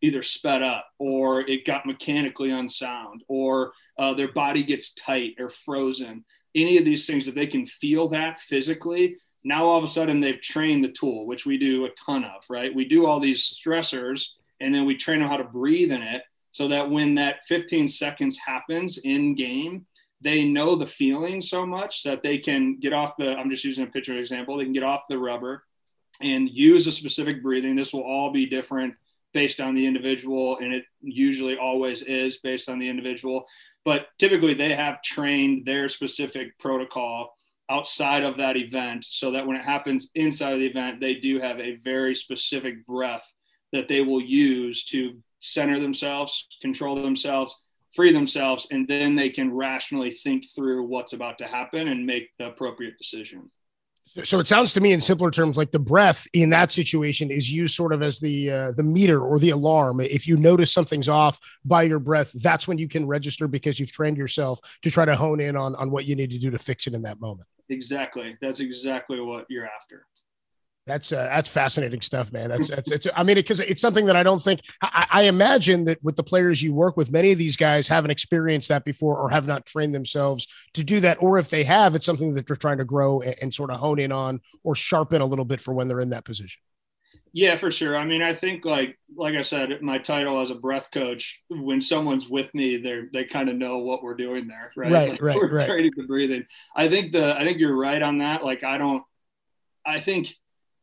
[0.01, 5.49] either sped up or it got mechanically unsound or uh, their body gets tight or
[5.49, 6.25] frozen,
[6.55, 10.19] any of these things, if they can feel that physically, now all of a sudden
[10.19, 12.73] they've trained the tool, which we do a ton of, right?
[12.73, 14.29] We do all these stressors
[14.59, 17.87] and then we train them how to breathe in it so that when that 15
[17.87, 19.85] seconds happens in game,
[20.21, 23.83] they know the feeling so much that they can get off the, I'm just using
[23.83, 25.63] a picture example, they can get off the rubber
[26.21, 27.75] and use a specific breathing.
[27.75, 28.93] This will all be different
[29.33, 33.45] based on the individual, and it usually always is based on the individual.
[33.83, 37.32] But typically, they have trained their specific protocol
[37.69, 41.39] outside of that event so that when it happens inside of the event, they do
[41.39, 43.25] have a very specific breath
[43.71, 49.53] that they will use to center themselves, control themselves, free themselves, and then they can
[49.53, 53.49] rationally think through what's about to happen and make the appropriate decision.
[54.23, 57.51] So it sounds to me, in simpler terms, like the breath in that situation is
[57.51, 60.01] used sort of as the uh, the meter or the alarm.
[60.01, 63.91] If you notice something's off by your breath, that's when you can register because you've
[63.91, 66.59] trained yourself to try to hone in on on what you need to do to
[66.59, 67.47] fix it in that moment.
[67.73, 68.37] Exactly.
[68.39, 70.05] That's exactly what you're after.
[70.85, 72.49] That's uh, that's fascinating stuff, man.
[72.49, 73.07] That's that's it's.
[73.15, 76.17] I mean, because it, it's something that I don't think I, I, imagine that with
[76.17, 79.47] the players you work with, many of these guys haven't experienced that before or have
[79.47, 81.23] not trained themselves to do that.
[81.23, 83.79] Or if they have, it's something that they're trying to grow and, and sort of
[83.79, 86.61] hone in on or sharpen a little bit for when they're in that position.
[87.35, 87.97] Yeah, for sure.
[87.97, 91.81] I mean, I think like like I said, my title as a breath coach, when
[91.81, 94.91] someone's with me, they're they kind of know what we're doing there, right?
[94.91, 95.67] Right, like, right, we're right.
[95.67, 96.45] Training the breathing.
[96.75, 98.45] I think the I think you're right on that.
[98.45, 99.03] Like I don't.
[99.83, 100.35] I think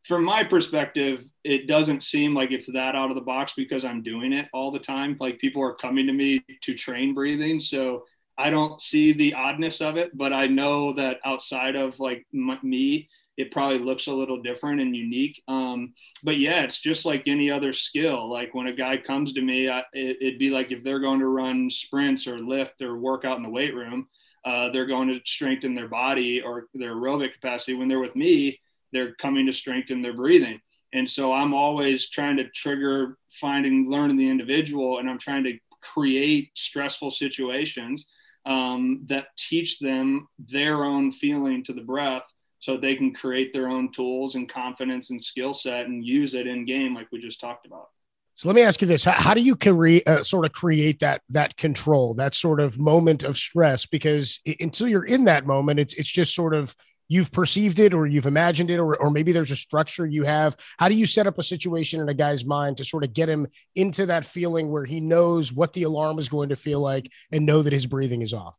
[0.06, 4.02] from my perspective, it doesn't seem like it's that out of the box because I'm
[4.02, 5.16] doing it all the time.
[5.20, 8.04] Like people are coming to me to train breathing, so
[8.36, 10.16] I don't see the oddness of it.
[10.18, 14.80] But I know that outside of like m- me it probably looks a little different
[14.80, 15.42] and unique.
[15.48, 18.28] Um, but yeah, it's just like any other skill.
[18.28, 21.20] Like when a guy comes to me, I, it, would be like if they're going
[21.20, 24.08] to run sprints or lift or work out in the weight room,
[24.44, 27.74] uh, they're going to strengthen their body or their aerobic capacity.
[27.74, 28.60] When they're with me,
[28.92, 30.60] they're coming to strengthen their breathing.
[30.92, 35.58] And so I'm always trying to trigger finding, learning the individual, and I'm trying to
[35.80, 38.10] create stressful situations
[38.44, 42.24] um, that teach them their own feeling to the breath
[42.60, 46.46] so they can create their own tools and confidence and skill set and use it
[46.46, 47.88] in game like we just talked about.
[48.34, 49.04] So let me ask you this.
[49.04, 52.78] How, how do you create uh, sort of create that that control that sort of
[52.78, 53.86] moment of stress?
[53.86, 56.74] Because it, until you're in that moment it's it's just sort of
[57.08, 60.56] you've perceived it or you've imagined it or, or maybe there's a structure you have.
[60.78, 63.28] How do you set up a situation in a guy's mind to sort of get
[63.28, 67.10] him into that feeling where he knows what the alarm is going to feel like
[67.32, 68.56] and know that his breathing is off?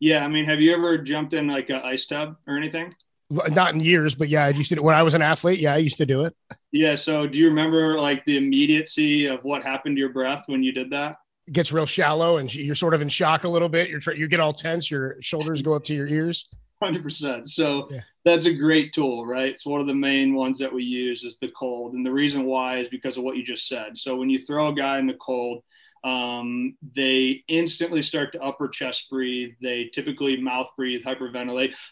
[0.00, 2.94] Yeah i mean have you ever jumped in like an ice tub or anything
[3.30, 5.58] not in years, but yeah, I used to when I was an athlete.
[5.58, 6.34] Yeah, I used to do it.
[6.72, 6.96] Yeah.
[6.96, 10.72] So, do you remember like the immediacy of what happened to your breath when you
[10.72, 11.16] did that?
[11.46, 13.88] It gets real shallow, and you're sort of in shock a little bit.
[13.88, 14.90] You're you get all tense.
[14.90, 16.48] Your shoulders go up to your ears.
[16.82, 17.48] Hundred percent.
[17.48, 18.00] So yeah.
[18.24, 19.48] that's a great tool, right?
[19.48, 22.44] It's one of the main ones that we use is the cold, and the reason
[22.44, 23.96] why is because of what you just said.
[23.96, 25.62] So when you throw a guy in the cold,
[26.04, 29.52] um, they instantly start to upper chest breathe.
[29.60, 31.74] They typically mouth breathe, hyperventilate.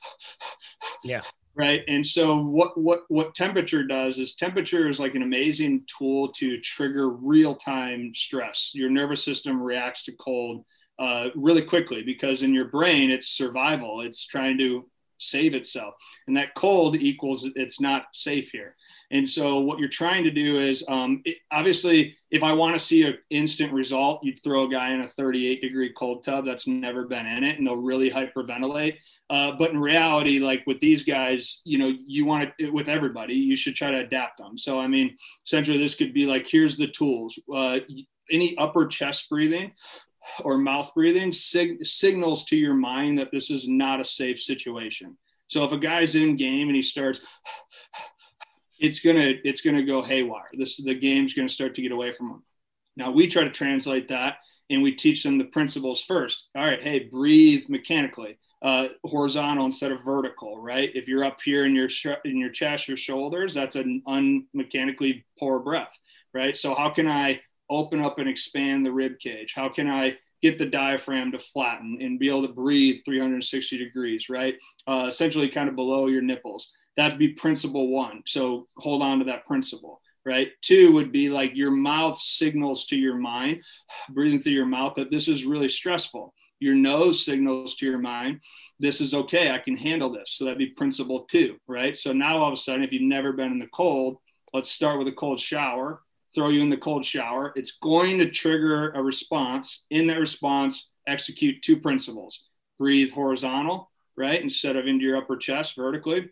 [1.04, 1.22] Yeah.
[1.56, 1.82] Right.
[1.88, 6.60] And so what what what temperature does is temperature is like an amazing tool to
[6.60, 8.70] trigger real time stress.
[8.72, 10.64] Your nervous system reacts to cold
[10.98, 14.00] uh, really quickly because in your brain it's survival.
[14.00, 14.88] It's trying to
[15.22, 15.94] save itself,
[16.26, 18.76] and that cold equals it's not safe here.
[19.10, 22.80] And so what you're trying to do is um, it, obviously, if I want to
[22.80, 26.66] see an instant result, you'd throw a guy in a 38 degree cold tub that's
[26.66, 28.96] never been in it, and they'll really hyperventilate.
[29.28, 33.34] Uh, but in reality, like with these guys, you know, you want it with everybody.
[33.34, 34.56] You should try to adapt them.
[34.56, 37.38] So I mean, essentially, this could be like, here's the tools.
[37.52, 37.80] Uh,
[38.30, 39.72] any upper chest breathing
[40.44, 45.16] or mouth breathing sig- signals to your mind that this is not a safe situation.
[45.48, 47.20] So if a guy's in game and he starts
[48.82, 50.50] it's gonna it's gonna go haywire.
[50.52, 52.42] This the game's gonna start to get away from them.
[52.96, 54.36] Now we try to translate that
[54.70, 56.48] and we teach them the principles first.
[56.56, 60.90] All right, hey, breathe mechanically, uh, horizontal instead of vertical, right?
[60.94, 65.24] If you're up here in your sh- in your chest, your shoulders, that's an unmechanically
[65.38, 65.96] poor breath,
[66.34, 66.56] right?
[66.56, 67.40] So how can I
[67.72, 69.52] open up and expand the rib cage?
[69.54, 74.28] How can I get the diaphragm to flatten and be able to breathe 360 degrees,
[74.28, 74.56] right?
[74.86, 76.70] Uh, essentially, kind of below your nipples.
[76.96, 78.22] That'd be principle one.
[78.26, 80.50] So hold on to that principle right?
[80.60, 83.62] Two would be like your mouth signals to your mind,
[84.10, 86.34] breathing through your mouth, that this is really stressful.
[86.60, 88.40] Your nose signals to your mind,
[88.78, 90.34] this is okay, I can handle this.
[90.36, 91.96] So that'd be principle two, right?
[91.96, 94.18] So now all of a sudden, if you've never been in the cold,
[94.52, 96.02] let's start with a cold shower,
[96.34, 97.52] throw you in the cold shower.
[97.56, 99.86] It's going to trigger a response.
[99.90, 102.44] In that response, execute two principles
[102.78, 104.42] breathe horizontal, right?
[104.42, 106.28] Instead of into your upper chest vertically,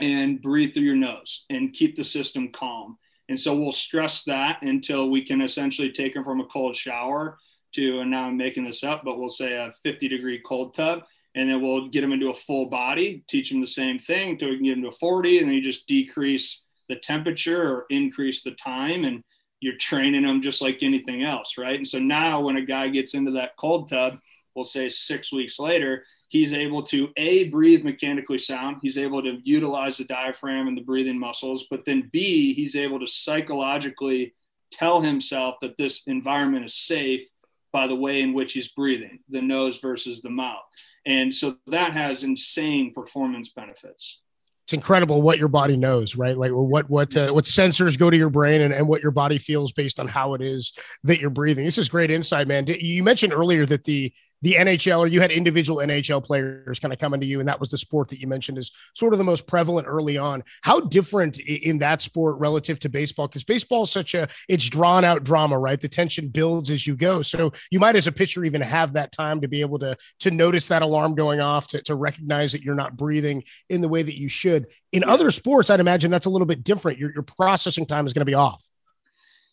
[0.00, 4.62] and breathe through your nose and keep the system calm and so we'll stress that
[4.62, 7.38] until we can essentially take them from a cold shower
[7.72, 11.02] to, and now I'm making this up, but we'll say a 50 degree cold tub.
[11.34, 14.48] And then we'll get them into a full body, teach them the same thing until
[14.48, 15.40] we can get them to 40.
[15.40, 19.04] And then you just decrease the temperature or increase the time.
[19.04, 19.22] And
[19.60, 21.56] you're training them just like anything else.
[21.58, 21.76] Right.
[21.76, 24.18] And so now when a guy gets into that cold tub,
[24.54, 29.38] we'll say six weeks later, he's able to a breathe mechanically sound he's able to
[29.44, 34.34] utilize the diaphragm and the breathing muscles but then b he's able to psychologically
[34.70, 37.28] tell himself that this environment is safe
[37.72, 40.64] by the way in which he's breathing the nose versus the mouth
[41.06, 44.20] and so that has insane performance benefits
[44.66, 46.36] it's incredible what your body knows, right?
[46.36, 49.38] Like what what uh, what sensors go to your brain and, and what your body
[49.38, 50.72] feels based on how it is
[51.04, 51.64] that you're breathing.
[51.64, 52.66] This is great insight, man.
[52.66, 56.98] You mentioned earlier that the the NHL or you had individual NHL players kind of
[56.98, 59.24] coming to you, and that was the sport that you mentioned is sort of the
[59.24, 60.42] most prevalent early on.
[60.62, 63.28] How different in that sport relative to baseball?
[63.28, 65.80] Because baseball is such a it's drawn out drama, right?
[65.80, 67.22] The tension builds as you go.
[67.22, 70.30] So you might, as a pitcher, even have that time to be able to to
[70.30, 74.02] notice that alarm going off, to, to recognize that you're not breathing in the way
[74.02, 74.66] that you should.
[74.92, 75.12] In yeah.
[75.12, 76.98] other sports, I'd imagine that's a little bit different.
[76.98, 78.62] Your, your processing time is going to be off.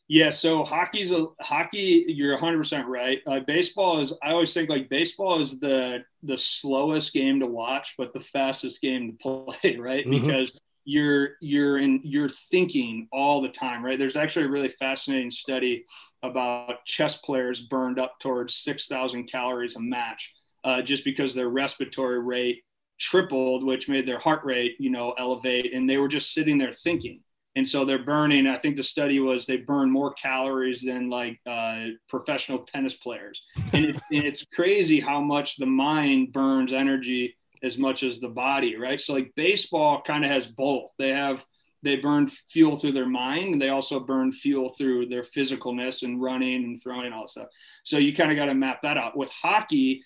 [0.10, 2.06] Yeah, so hockey's a hockey.
[2.08, 3.22] You're 100 percent right.
[3.26, 4.14] Uh, baseball is.
[4.22, 8.82] I always think like baseball is the the slowest game to watch, but the fastest
[8.82, 9.78] game to play.
[9.78, 10.22] Right, mm-hmm.
[10.22, 10.52] because
[10.86, 13.84] you're you're in you're thinking all the time.
[13.84, 13.98] Right.
[13.98, 15.86] There's actually a really fascinating study
[16.22, 22.20] about chess players burned up towards 6,000 calories a match, uh, just because their respiratory
[22.20, 22.64] rate
[22.98, 26.74] tripled, which made their heart rate you know elevate, and they were just sitting there
[26.74, 27.22] thinking
[27.56, 31.40] and so they're burning i think the study was they burn more calories than like
[31.46, 33.42] uh, professional tennis players.
[33.74, 38.76] And, and it's crazy how much the mind burns energy as much as the body
[38.76, 39.00] right?
[39.00, 40.92] So like baseball kind of has both.
[40.98, 41.46] They have
[41.82, 46.22] they burn fuel through their mind and they also burn fuel through their physicalness and
[46.22, 47.48] running and throwing and all that stuff.
[47.84, 49.18] So you kind of got to map that out.
[49.18, 50.02] With hockey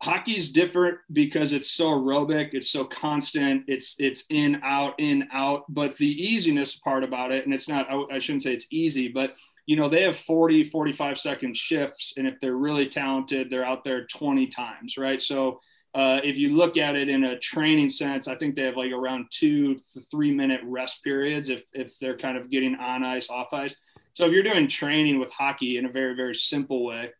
[0.00, 5.64] hockey's different because it's so aerobic it's so constant it's it's in out in out
[5.68, 9.08] but the easiness part about it and it's not I, I, shouldn't say it's easy
[9.08, 9.34] but
[9.66, 13.82] you know they have 40 45 second shifts and if they're really talented they're out
[13.82, 15.20] there 20 times right?
[15.20, 15.60] So
[15.94, 18.92] uh, if you look at it in a training sense i think they have like
[18.92, 23.30] around two to three minute rest periods if if they're kind of getting on ice
[23.30, 23.74] off ice.
[24.14, 27.10] So if you're doing training with hockey in a very very simple way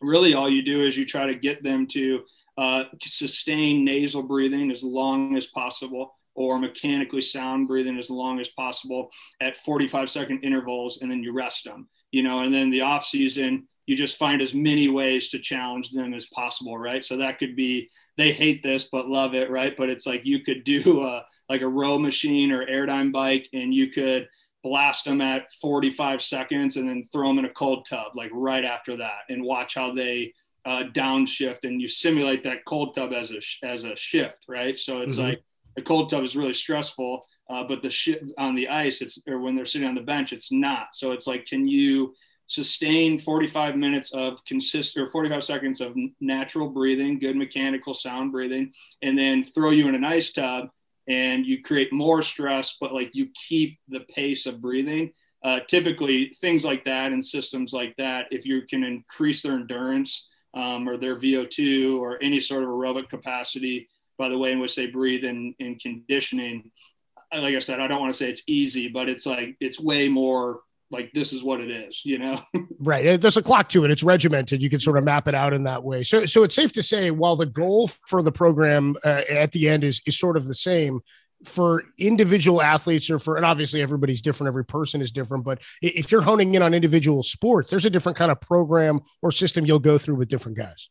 [0.00, 2.20] really all you do is you try to get them to
[2.56, 8.48] uh, sustain nasal breathing as long as possible or mechanically sound breathing as long as
[8.50, 12.80] possible at 45 second intervals and then you rest them you know and then the
[12.80, 17.02] off season you just find as many ways to challenge them as possible right?
[17.02, 19.74] So that could be they hate this but love it right?
[19.74, 23.72] But it's like you could do a, like a row machine or airdyne bike and
[23.72, 24.28] you could
[24.68, 28.66] blast them at 45 seconds and then throw them in a cold tub like right
[28.66, 30.34] after that and watch how they
[30.66, 35.00] uh, downshift and you simulate that cold tub as a as a shift right so
[35.00, 35.28] it's mm-hmm.
[35.30, 35.42] like
[35.74, 39.40] the cold tub is really stressful uh, but the shift on the ice it's or
[39.40, 42.14] when they're sitting on the bench it's not so it's like can you
[42.46, 48.70] sustain 45 minutes of consistent or 45 seconds of natural breathing good mechanical sound breathing
[49.00, 50.68] and then throw you in an ice tub
[51.08, 55.12] and you create more stress, but like you keep the pace of breathing.
[55.42, 60.28] Uh, typically, things like that and systems like that, if you can increase their endurance
[60.54, 64.74] um, or their VO2 or any sort of aerobic capacity by the way in which
[64.74, 66.70] they breathe in, in conditioning,
[67.32, 70.08] like I said, I don't want to say it's easy, but it's like it's way
[70.08, 72.40] more like this is what it is you know?
[72.80, 75.52] Right there's a clock to it it's regimented you can sort of map it out
[75.52, 76.02] in that way.
[76.02, 79.68] So so it's safe to say while the goal for the program uh, at the
[79.68, 81.00] end is is sort of the same
[81.44, 86.10] for individual athletes or for and obviously everybody's different every person is different but if
[86.10, 89.78] you're honing in on individual sports there's a different kind of program or system you'll
[89.78, 90.88] go through with different guys.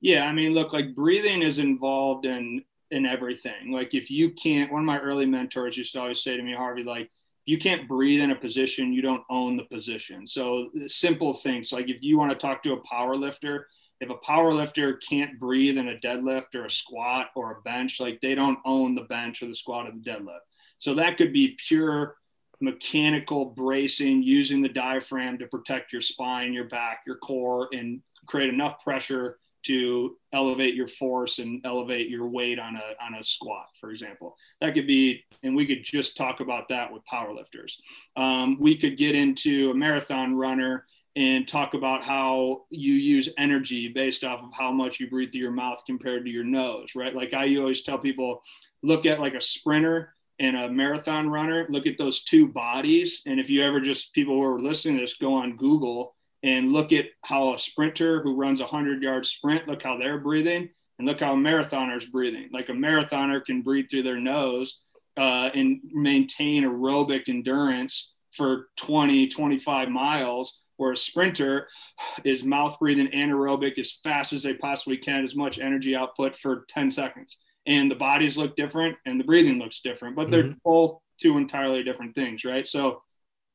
[0.00, 3.72] Yeah i mean look like breathing is involved in in everything.
[3.72, 6.54] Like if you can't one of my early mentors used to always say to me
[6.54, 7.10] harvey like
[7.48, 11.88] you can't breathe in a position you don't own the position so simple things like
[11.88, 13.66] if you want to talk to a power lifter
[14.00, 17.98] if a power lifter can't breathe in a deadlift or a squat or a bench,
[17.98, 20.46] like they don't own the bench or the squat or the deadlift.
[20.78, 22.14] So that could be pure
[22.60, 28.52] mechanical bracing using the diaphragm to protect your spine, your back, your core, and create
[28.52, 33.66] enough pressure to elevate your force and elevate your weight on a on a squat,
[33.80, 34.36] for example.
[34.60, 37.74] That could be, and we could just talk about that with powerlifters.
[38.16, 40.84] Um, we could get into a marathon runner
[41.16, 45.40] and talk about how you use energy based off of how much you breathe through
[45.40, 47.14] your mouth compared to your nose, right?
[47.14, 48.40] Like I always tell people,
[48.82, 53.22] look at like a sprinter and a marathon runner, look at those two bodies.
[53.26, 56.72] And if you ever just people who are listening to this, go on Google and
[56.72, 60.68] look at how a sprinter who runs a 100 yard sprint, look how they're breathing
[60.98, 62.48] and look how a marathoner is breathing.
[62.52, 64.80] Like a marathoner can breathe through their nose
[65.16, 71.68] uh, and maintain aerobic endurance for 20, 25 miles where a sprinter
[72.24, 76.64] is mouth breathing anaerobic as fast as they possibly can, as much energy output for
[76.68, 77.36] 10 seconds.
[77.66, 80.58] And the bodies look different and the breathing looks different, but they're mm-hmm.
[80.64, 82.66] both two entirely different things, right?
[82.66, 83.02] So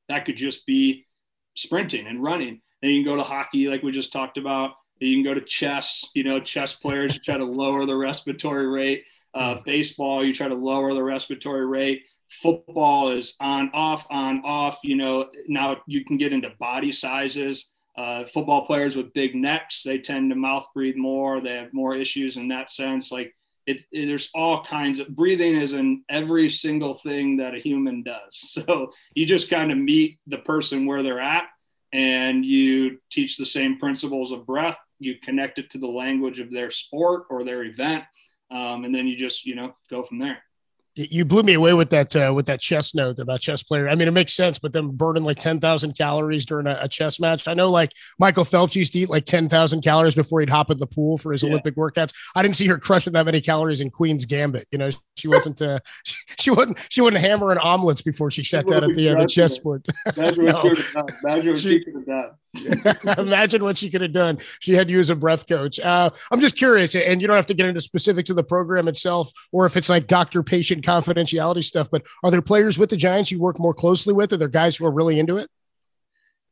[0.09, 1.07] that could just be
[1.55, 2.61] sprinting and running.
[2.83, 4.73] And you can go to hockey, like we just talked about.
[4.99, 9.05] You can go to chess, you know, chess players try to lower the respiratory rate.
[9.33, 9.63] Uh, mm-hmm.
[9.65, 12.03] baseball, you try to lower the respiratory rate
[12.41, 17.71] football is on off on off you know now you can get into body sizes
[17.95, 21.95] uh, football players with big necks they tend to mouth breathe more they have more
[21.95, 23.33] issues in that sense like
[23.65, 28.01] it, it, there's all kinds of breathing is in every single thing that a human
[28.01, 31.43] does so you just kind of meet the person where they're at
[31.93, 36.51] and you teach the same principles of breath you connect it to the language of
[36.51, 38.03] their sport or their event
[38.51, 40.43] um, and then you just you know go from there
[40.95, 43.89] you blew me away with that uh, with that chess note about chess player.
[43.89, 46.87] I mean, it makes sense, but them burning like ten thousand calories during a, a,
[46.87, 47.47] chess match.
[47.47, 50.69] I know, like Michael Phelps used to eat like ten thousand calories before he'd hop
[50.69, 51.49] in the pool for his yeah.
[51.49, 52.13] Olympic workouts.
[52.35, 54.67] I didn't see her crushing that many calories in Queen's Gambit.
[54.71, 58.43] You know, she wasn't uh, she, she wouldn't she wouldn't hammer an omelets before she
[58.43, 59.85] sat down at the uh, the chessboard.
[60.15, 61.55] Imagine what no.
[61.55, 62.29] she could have done.
[63.17, 64.37] Imagine what she could have done.
[64.59, 65.79] She had you as a breath coach.
[65.79, 68.87] Uh, I'm just curious, and you don't have to get into specifics of the program
[68.87, 71.89] itself, or if it's like doctor patient confidentiality stuff.
[71.89, 74.33] But are there players with the Giants you work more closely with?
[74.33, 75.49] Are there guys who are really into it?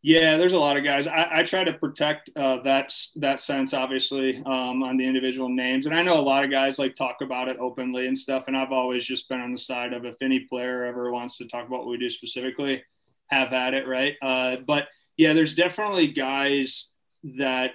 [0.04, 1.06] Yeah, there's a lot of guys.
[1.06, 5.86] I, I try to protect uh, that that sense, obviously, um, on the individual names.
[5.86, 8.46] And I know a lot of guys like talk about it openly and stuff.
[8.48, 11.48] And I've always just been on the side of if any player ever wants to
[11.48, 12.84] talk about what we do specifically,
[13.28, 14.16] have at it, right?
[14.24, 16.92] Uh, but yeah, there's definitely guys
[17.38, 17.74] that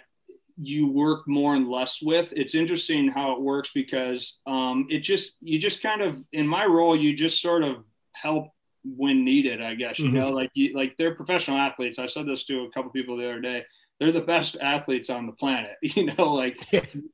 [0.56, 2.32] you work more and less with.
[2.34, 6.64] It's interesting how it works because um, it just you just kind of in my
[6.64, 7.84] role you just sort of
[8.14, 8.48] help
[8.84, 9.60] when needed.
[9.60, 10.16] I guess you mm-hmm.
[10.16, 11.98] know like you like they're professional athletes.
[11.98, 13.64] I said this to a couple people the other day.
[13.98, 15.76] They're the best athletes on the planet.
[15.82, 16.58] You know, like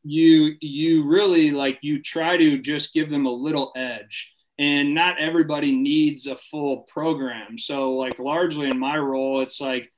[0.04, 5.18] you you really like you try to just give them a little edge and not
[5.18, 7.58] everybody needs a full program.
[7.58, 9.92] So like largely in my role, it's like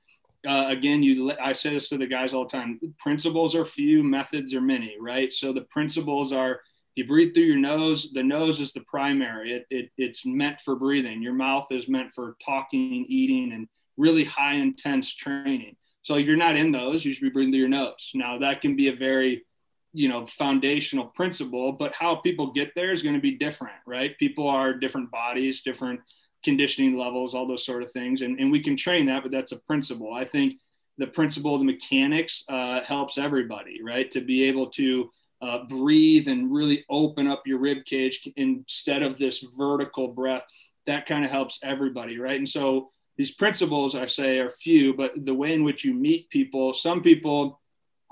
[0.47, 2.81] uh, again, you I say this to the guys all the time.
[2.99, 5.33] Principles are few, methods are many, right?
[5.33, 6.61] So the principles are
[6.95, 8.13] you breathe through your nose.
[8.13, 9.53] The nose is the primary.
[9.53, 11.23] It, it it's meant for breathing.
[11.23, 13.67] Your mouth is meant for talking, eating, and
[13.97, 15.77] really high intense training.
[16.03, 17.05] So you're not in those.
[17.05, 18.13] You should be breathing through your nose.
[18.15, 19.45] Now that can be a very
[19.93, 24.17] you know foundational principle, but how people get there is going to be different, right?
[24.19, 26.01] People are different bodies, different
[26.45, 28.23] conditioning levels, all those sort of things.
[28.23, 30.13] And, and we can train that, but that's a principle.
[30.13, 30.61] I think
[30.99, 34.11] the principle of the mechanics uh, helps everybody, right?
[34.11, 39.19] To be able to uh, breathe and really open up your rib cage instead of
[39.19, 40.45] this vertical breath.
[40.87, 42.39] That kind of helps everybody, right?
[42.39, 46.31] And so these principles, I say, are few, but the way in which you meet
[46.31, 47.61] people, some people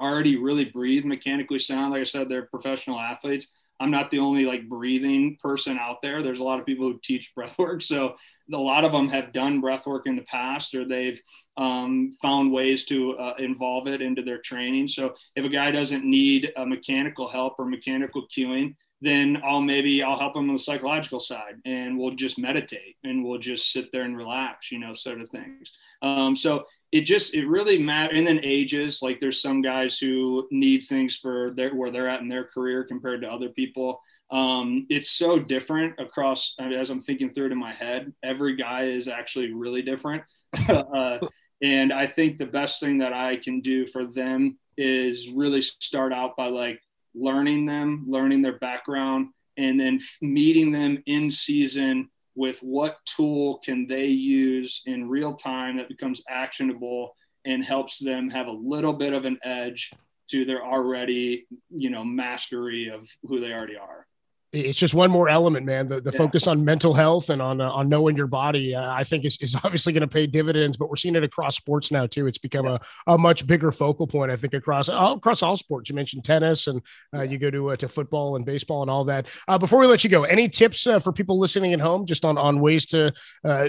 [0.01, 1.93] already really breathe mechanically sound.
[1.93, 3.47] Like I said, they're professional athletes.
[3.83, 6.23] I'm not the only like breathing person out there.
[6.23, 7.83] There's a lot of people who teach breath work.
[7.93, 8.17] So
[8.53, 11.21] a lot of them have done breath work in the past or they've
[11.57, 14.89] um, found ways to uh, involve it into their training.
[14.89, 20.03] So if a guy doesn't need a mechanical help or mechanical cueing, then I'll maybe
[20.03, 23.91] I'll help him on the psychological side and we'll just meditate and we'll just sit
[23.93, 25.73] there and relax, you know, sort of things.
[26.03, 30.47] Um, so it just it really matters and then ages like there's some guys who
[30.51, 34.87] need things for their where they're at in their career compared to other people Um,
[34.89, 38.13] it's so different across as I'm thinking through it in my head.
[38.23, 40.23] Every guy is actually really different.
[40.69, 41.19] uh,
[41.63, 46.13] and I think the best thing that I can do for them is really start
[46.15, 46.81] out by like
[47.15, 49.29] learning them, learning their background,
[49.59, 55.77] and then meeting them in season with what tool can they use in real time
[55.77, 57.15] that becomes actionable
[57.45, 59.93] and helps them have a little bit of an edge
[60.31, 64.07] to their already, you know, mastery of who they already are
[64.53, 65.89] it's just one more element, man.
[65.89, 66.19] The, the yeah.
[66.19, 69.39] focus on mental health and on uh, on knowing your body, uh, I think is,
[69.41, 70.77] is obviously going to pay dividends.
[70.77, 72.27] But we're seeing it across sports now too.
[72.27, 72.77] It's become yeah.
[73.07, 75.89] a, a much bigger focal point, I think, across all, across all sports.
[75.89, 76.83] You mentioned tennis, and
[77.15, 79.27] uh, you go to uh, to football and baseball and all that.
[79.49, 82.25] Uh, before we let you go, any tips uh, for people listening at home, just
[82.25, 83.13] on on ways to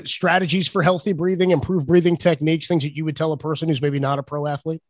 [0.04, 3.82] strategies for healthy breathing, improve breathing techniques, things that you would tell a person who's
[3.82, 4.82] maybe not a pro athlete?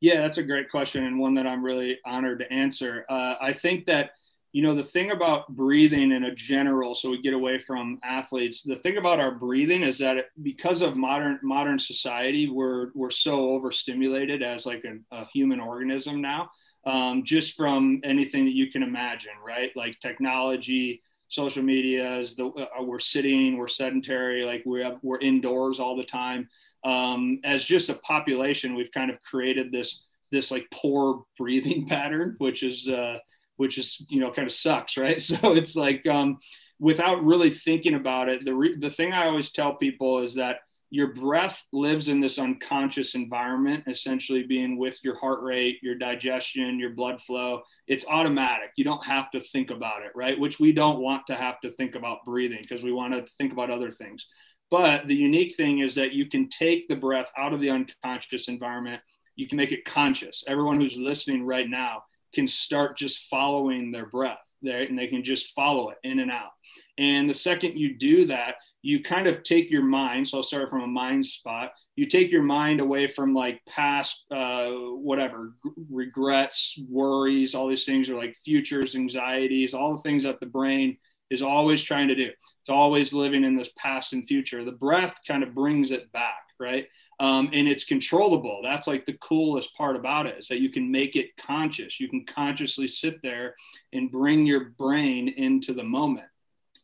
[0.00, 3.04] Yeah, that's a great question and one that I'm really honored to answer.
[3.08, 4.10] I think that
[4.52, 8.62] you know the thing about breathing in a general so we get away from athletes
[8.62, 13.10] the thing about our breathing is that it, because of modern modern society we're we're
[13.10, 16.48] so overstimulated as like a, a human organism now
[16.88, 19.70] um, just from anything that you can imagine right?
[19.76, 25.18] Like technology social media is the uh, we're sitting we're sedentary like we have we're
[25.18, 26.48] indoors all the time.
[26.84, 32.36] Um, as just a population we've kind of created this this like poor breathing pattern
[32.38, 33.18] which is uh,
[33.58, 35.20] which is you know kind of sucks, right?
[35.28, 36.38] So it's like um,
[36.80, 40.60] without really thinking about it, the re- the thing I always tell people is that
[40.90, 46.78] your breath lives in this unconscious environment, essentially being with your heart rate, your digestion,
[46.78, 47.62] your blood flow.
[47.86, 48.70] It's automatic.
[48.76, 50.38] You don't have to think about it, right?
[50.38, 53.52] Which we don't want to have to think about breathing because we want to think
[53.52, 54.26] about other things.
[54.70, 58.48] But the unique thing is that you can take the breath out of the unconscious
[58.48, 59.02] environment.
[59.36, 60.42] You can make it conscious.
[60.46, 62.02] Everyone who's listening right now,
[62.34, 66.30] can start just following their breath there and they can just follow it in and
[66.30, 66.50] out.
[66.98, 70.28] And the second you do that, you kind of take your mind.
[70.28, 71.72] So I'll start from a mind spot.
[71.96, 75.54] You take your mind away from like past, uh, whatever,
[75.90, 80.96] regrets, worries, all these things are like futures, anxieties, all the things that the brain
[81.30, 82.30] is always trying to do.
[82.60, 84.64] It's always living in this past and future.
[84.64, 86.86] The breath kind of brings it back, right?
[87.20, 88.60] Um, and it's controllable.
[88.62, 91.98] That's like the coolest part about it is that you can make it conscious.
[91.98, 93.54] You can consciously sit there
[93.92, 96.28] and bring your brain into the moment.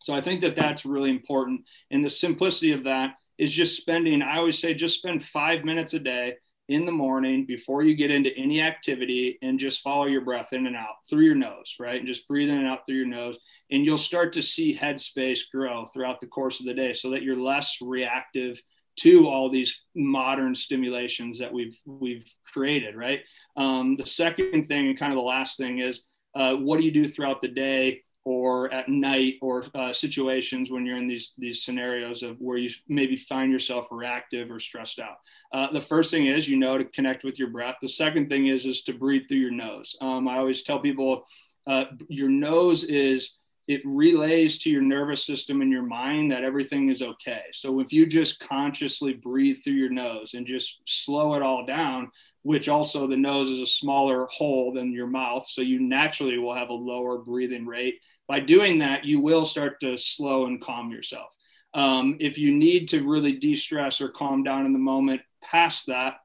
[0.01, 1.62] So I think that that's really important.
[1.91, 5.95] And the simplicity of that is just spending, I always say, just spend five minutes
[5.95, 6.35] a day
[6.68, 10.66] in the morning before you get into any activity and just follow your breath in
[10.66, 11.99] and out through your nose, right?
[11.99, 13.39] And just breathe in and out through your nose.
[13.70, 17.22] And you'll start to see headspace grow throughout the course of the day so that
[17.22, 18.62] you're less reactive
[18.97, 23.20] to all these modern stimulations that we've we've created right?
[23.57, 26.92] Um, the second thing and kind of the last thing is uh, what do you
[26.92, 31.64] do throughout the day or at night or uh, situations when you're in these these
[31.64, 35.16] scenarios of where you maybe find yourself reactive or stressed out?
[35.53, 37.76] Uh, the first thing is you know to connect with your breath.
[37.80, 39.95] The second thing is is to breathe through your nose.
[40.01, 41.24] Um, i always tell people
[41.66, 46.90] uh, your nose is it relays to your nervous system and your mind that everything
[46.90, 47.44] is okay.
[47.52, 52.10] So if you just consciously breathe through your nose and just slow it all down,
[52.42, 56.54] which also the nose is a smaller hole than your mouth, so you naturally will
[56.54, 58.00] have a lower breathing rate.
[58.28, 61.34] By doing that, you will start to slow and calm yourself.
[61.72, 65.86] Um, if you need to really de stress or calm down in the moment past
[65.86, 66.16] that,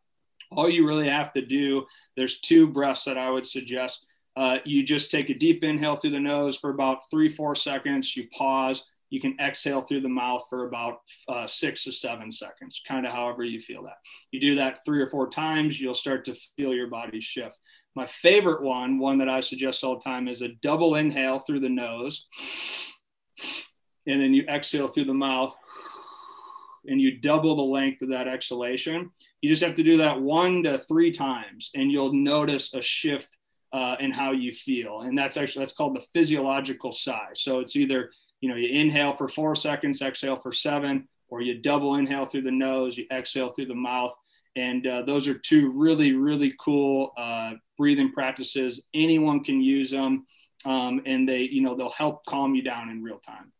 [0.51, 1.85] all you really have to do,
[2.17, 4.05] there's two breaths that I would suggest
[4.39, 8.15] uh, you just take a deep inhale through the nose for about three, four seconds.
[8.15, 8.85] You pause.
[9.09, 13.11] You can exhale through the mouth for about uh, six to seven seconds, kind of
[13.11, 13.97] however you feel that.
[14.31, 17.57] You do that three or four times, you'll start to feel your body shift.
[17.95, 21.59] My favorite one, one that I suggest all the time, is a double inhale through
[21.59, 22.25] the nose.
[24.07, 25.53] And then you exhale through the mouth
[26.87, 29.11] and you double the length of that exhalation.
[29.41, 33.35] You just have to do that one to three times, and you'll notice a shift
[33.71, 35.01] uh, and how you feel.
[35.01, 37.29] And that's actually that's called the physiological sigh.
[37.33, 38.11] So it's either
[38.41, 42.43] you know you inhale for four seconds, exhale for seven, or you double inhale through
[42.43, 44.13] the nose, you exhale through the mouth.
[44.55, 48.87] And uh, those are two really really cool uh, breathing practices.
[48.93, 50.25] Anyone can use them,
[50.65, 53.51] um, and they you know they'll help calm you down in real time.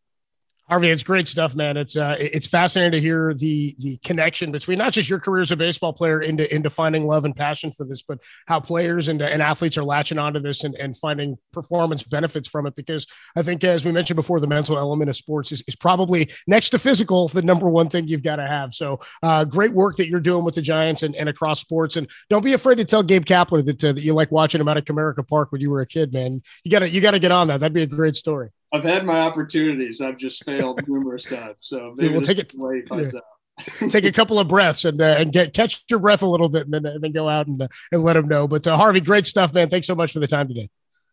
[0.69, 1.77] Harvey, it's great stuff, man.
[1.77, 5.49] It's uh, it's fascinating to hear the the connection between not just your career as
[5.49, 9.19] a baseball player into into finding love and passion for this, but how players and,
[9.19, 12.75] and athletes are latching onto this and, and finding performance benefits from it.
[12.75, 16.29] Because I think, as we mentioned before, the mental element of sports is, is probably
[16.45, 18.71] next to physical the number one thing you've got to have.
[18.71, 21.97] So uh, great work that you're doing with the Giants and, and across sports.
[21.97, 24.67] And don't be afraid to tell Gabe Kapler that, uh, that you like watching him
[24.67, 26.41] out at Comerica Park when you were a kid, man.
[26.63, 27.59] You gotta you gotta get on that.
[27.59, 28.49] That'd be a great story.
[28.71, 30.01] I've had my opportunities.
[30.01, 31.57] I've just failed numerous times.
[31.61, 32.53] So maybe we'll take it.
[33.89, 36.63] take a couple of breaths and uh, and get catch your breath a little bit,
[36.63, 38.47] and then and then go out and uh, and let them know.
[38.47, 39.69] But uh, Harvey, great stuff, man.
[39.69, 40.69] Thanks so much for the time today.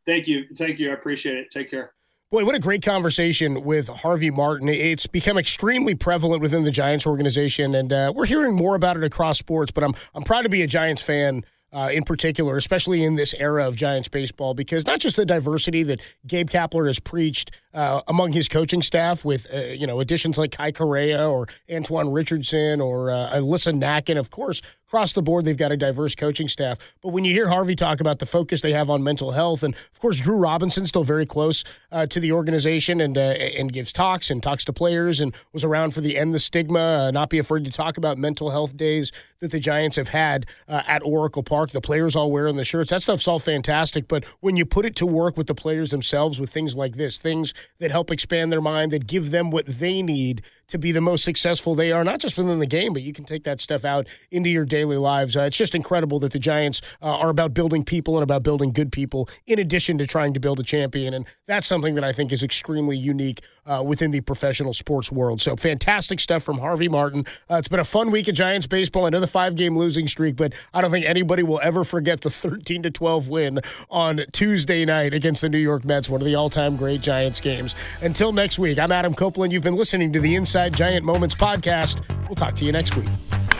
[0.06, 0.90] Thank you, thank you.
[0.90, 1.50] I appreciate it.
[1.50, 1.92] Take care.
[2.30, 4.68] Boy, what a great conversation with Harvey Martin.
[4.68, 9.04] It's become extremely prevalent within the Giants organization, and uh, we're hearing more about it
[9.04, 9.72] across sports.
[9.72, 13.34] But I'm I'm proud to be a Giants fan uh, in particular, especially in this
[13.34, 18.00] era of Giants baseball, because not just the diversity that Gabe Kapler has preached uh,
[18.08, 22.80] among his coaching staff with, uh, you know, additions like Kai Correa or Antoine Richardson
[22.80, 26.78] or uh, Alyssa Nakken, of course, across the board, they've got a diverse coaching staff.
[27.02, 29.74] But when you hear Harvey talk about the focus they have on mental health, and
[29.74, 33.92] of course, Drew Robinson still very close uh, to the organization and uh, and gives
[33.92, 37.30] talks and talks to players and was around for the end the stigma, uh, not
[37.30, 39.10] be afraid to talk about mental health days
[39.40, 41.72] that the Giants have had uh, at Oracle Park.
[41.72, 42.90] The players all wearing the shirts.
[42.90, 44.06] That stuff's all fantastic.
[44.06, 47.18] But when you put it to work with the players themselves with things like this,
[47.18, 51.00] things that help expand their mind, that give them what they need to be the
[51.00, 53.84] most successful they are, not just within the game, but you can take that stuff
[53.84, 55.36] out into your daily lives.
[55.36, 58.72] Uh, it's just incredible that the Giants uh, are about building people and about building
[58.72, 61.14] good people in addition to trying to build a champion.
[61.14, 65.40] And that's something that I think is extremely unique uh, within the professional sports world.
[65.40, 67.24] So fantastic stuff from Harvey Martin.
[67.50, 69.06] Uh, it's been a fun week of Giants baseball.
[69.06, 72.20] I know the five game losing streak, but I don't think anybody will ever forget
[72.20, 73.60] the 13 to 12 win
[73.90, 77.40] on Tuesday night against the New York Mets, one of the all time great Giants
[77.40, 77.74] games.
[78.02, 79.52] Until next week, I'm Adam Copeland.
[79.52, 82.02] You've been listening to the Inside Giant Moments podcast.
[82.28, 83.08] We'll talk to you next week.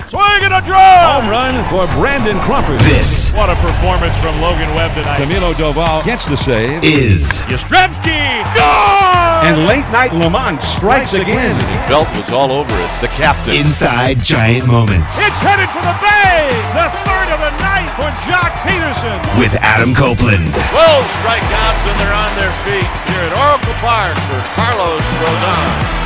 [0.06, 1.18] Swing and a drive!
[1.18, 2.78] Home run for Brandon Crawford.
[2.86, 5.18] This What a performance from Logan Webb tonight.
[5.18, 6.78] Camilo Doval gets the save.
[6.84, 8.46] is Yastrzemski!
[8.54, 9.42] Gone!
[9.50, 11.58] And late night LaMonte strikes again.
[11.90, 12.90] Belt was all over it.
[13.02, 13.54] The captain.
[13.58, 16.54] Inside Giant Moments It's headed for the bay!
[16.78, 19.18] The third of the night for Joc Pederson.
[19.42, 20.46] with Adam Copeland.
[20.46, 26.05] 12 strikeouts and they're on their feet here at Oracle Park for Carlos Rodon.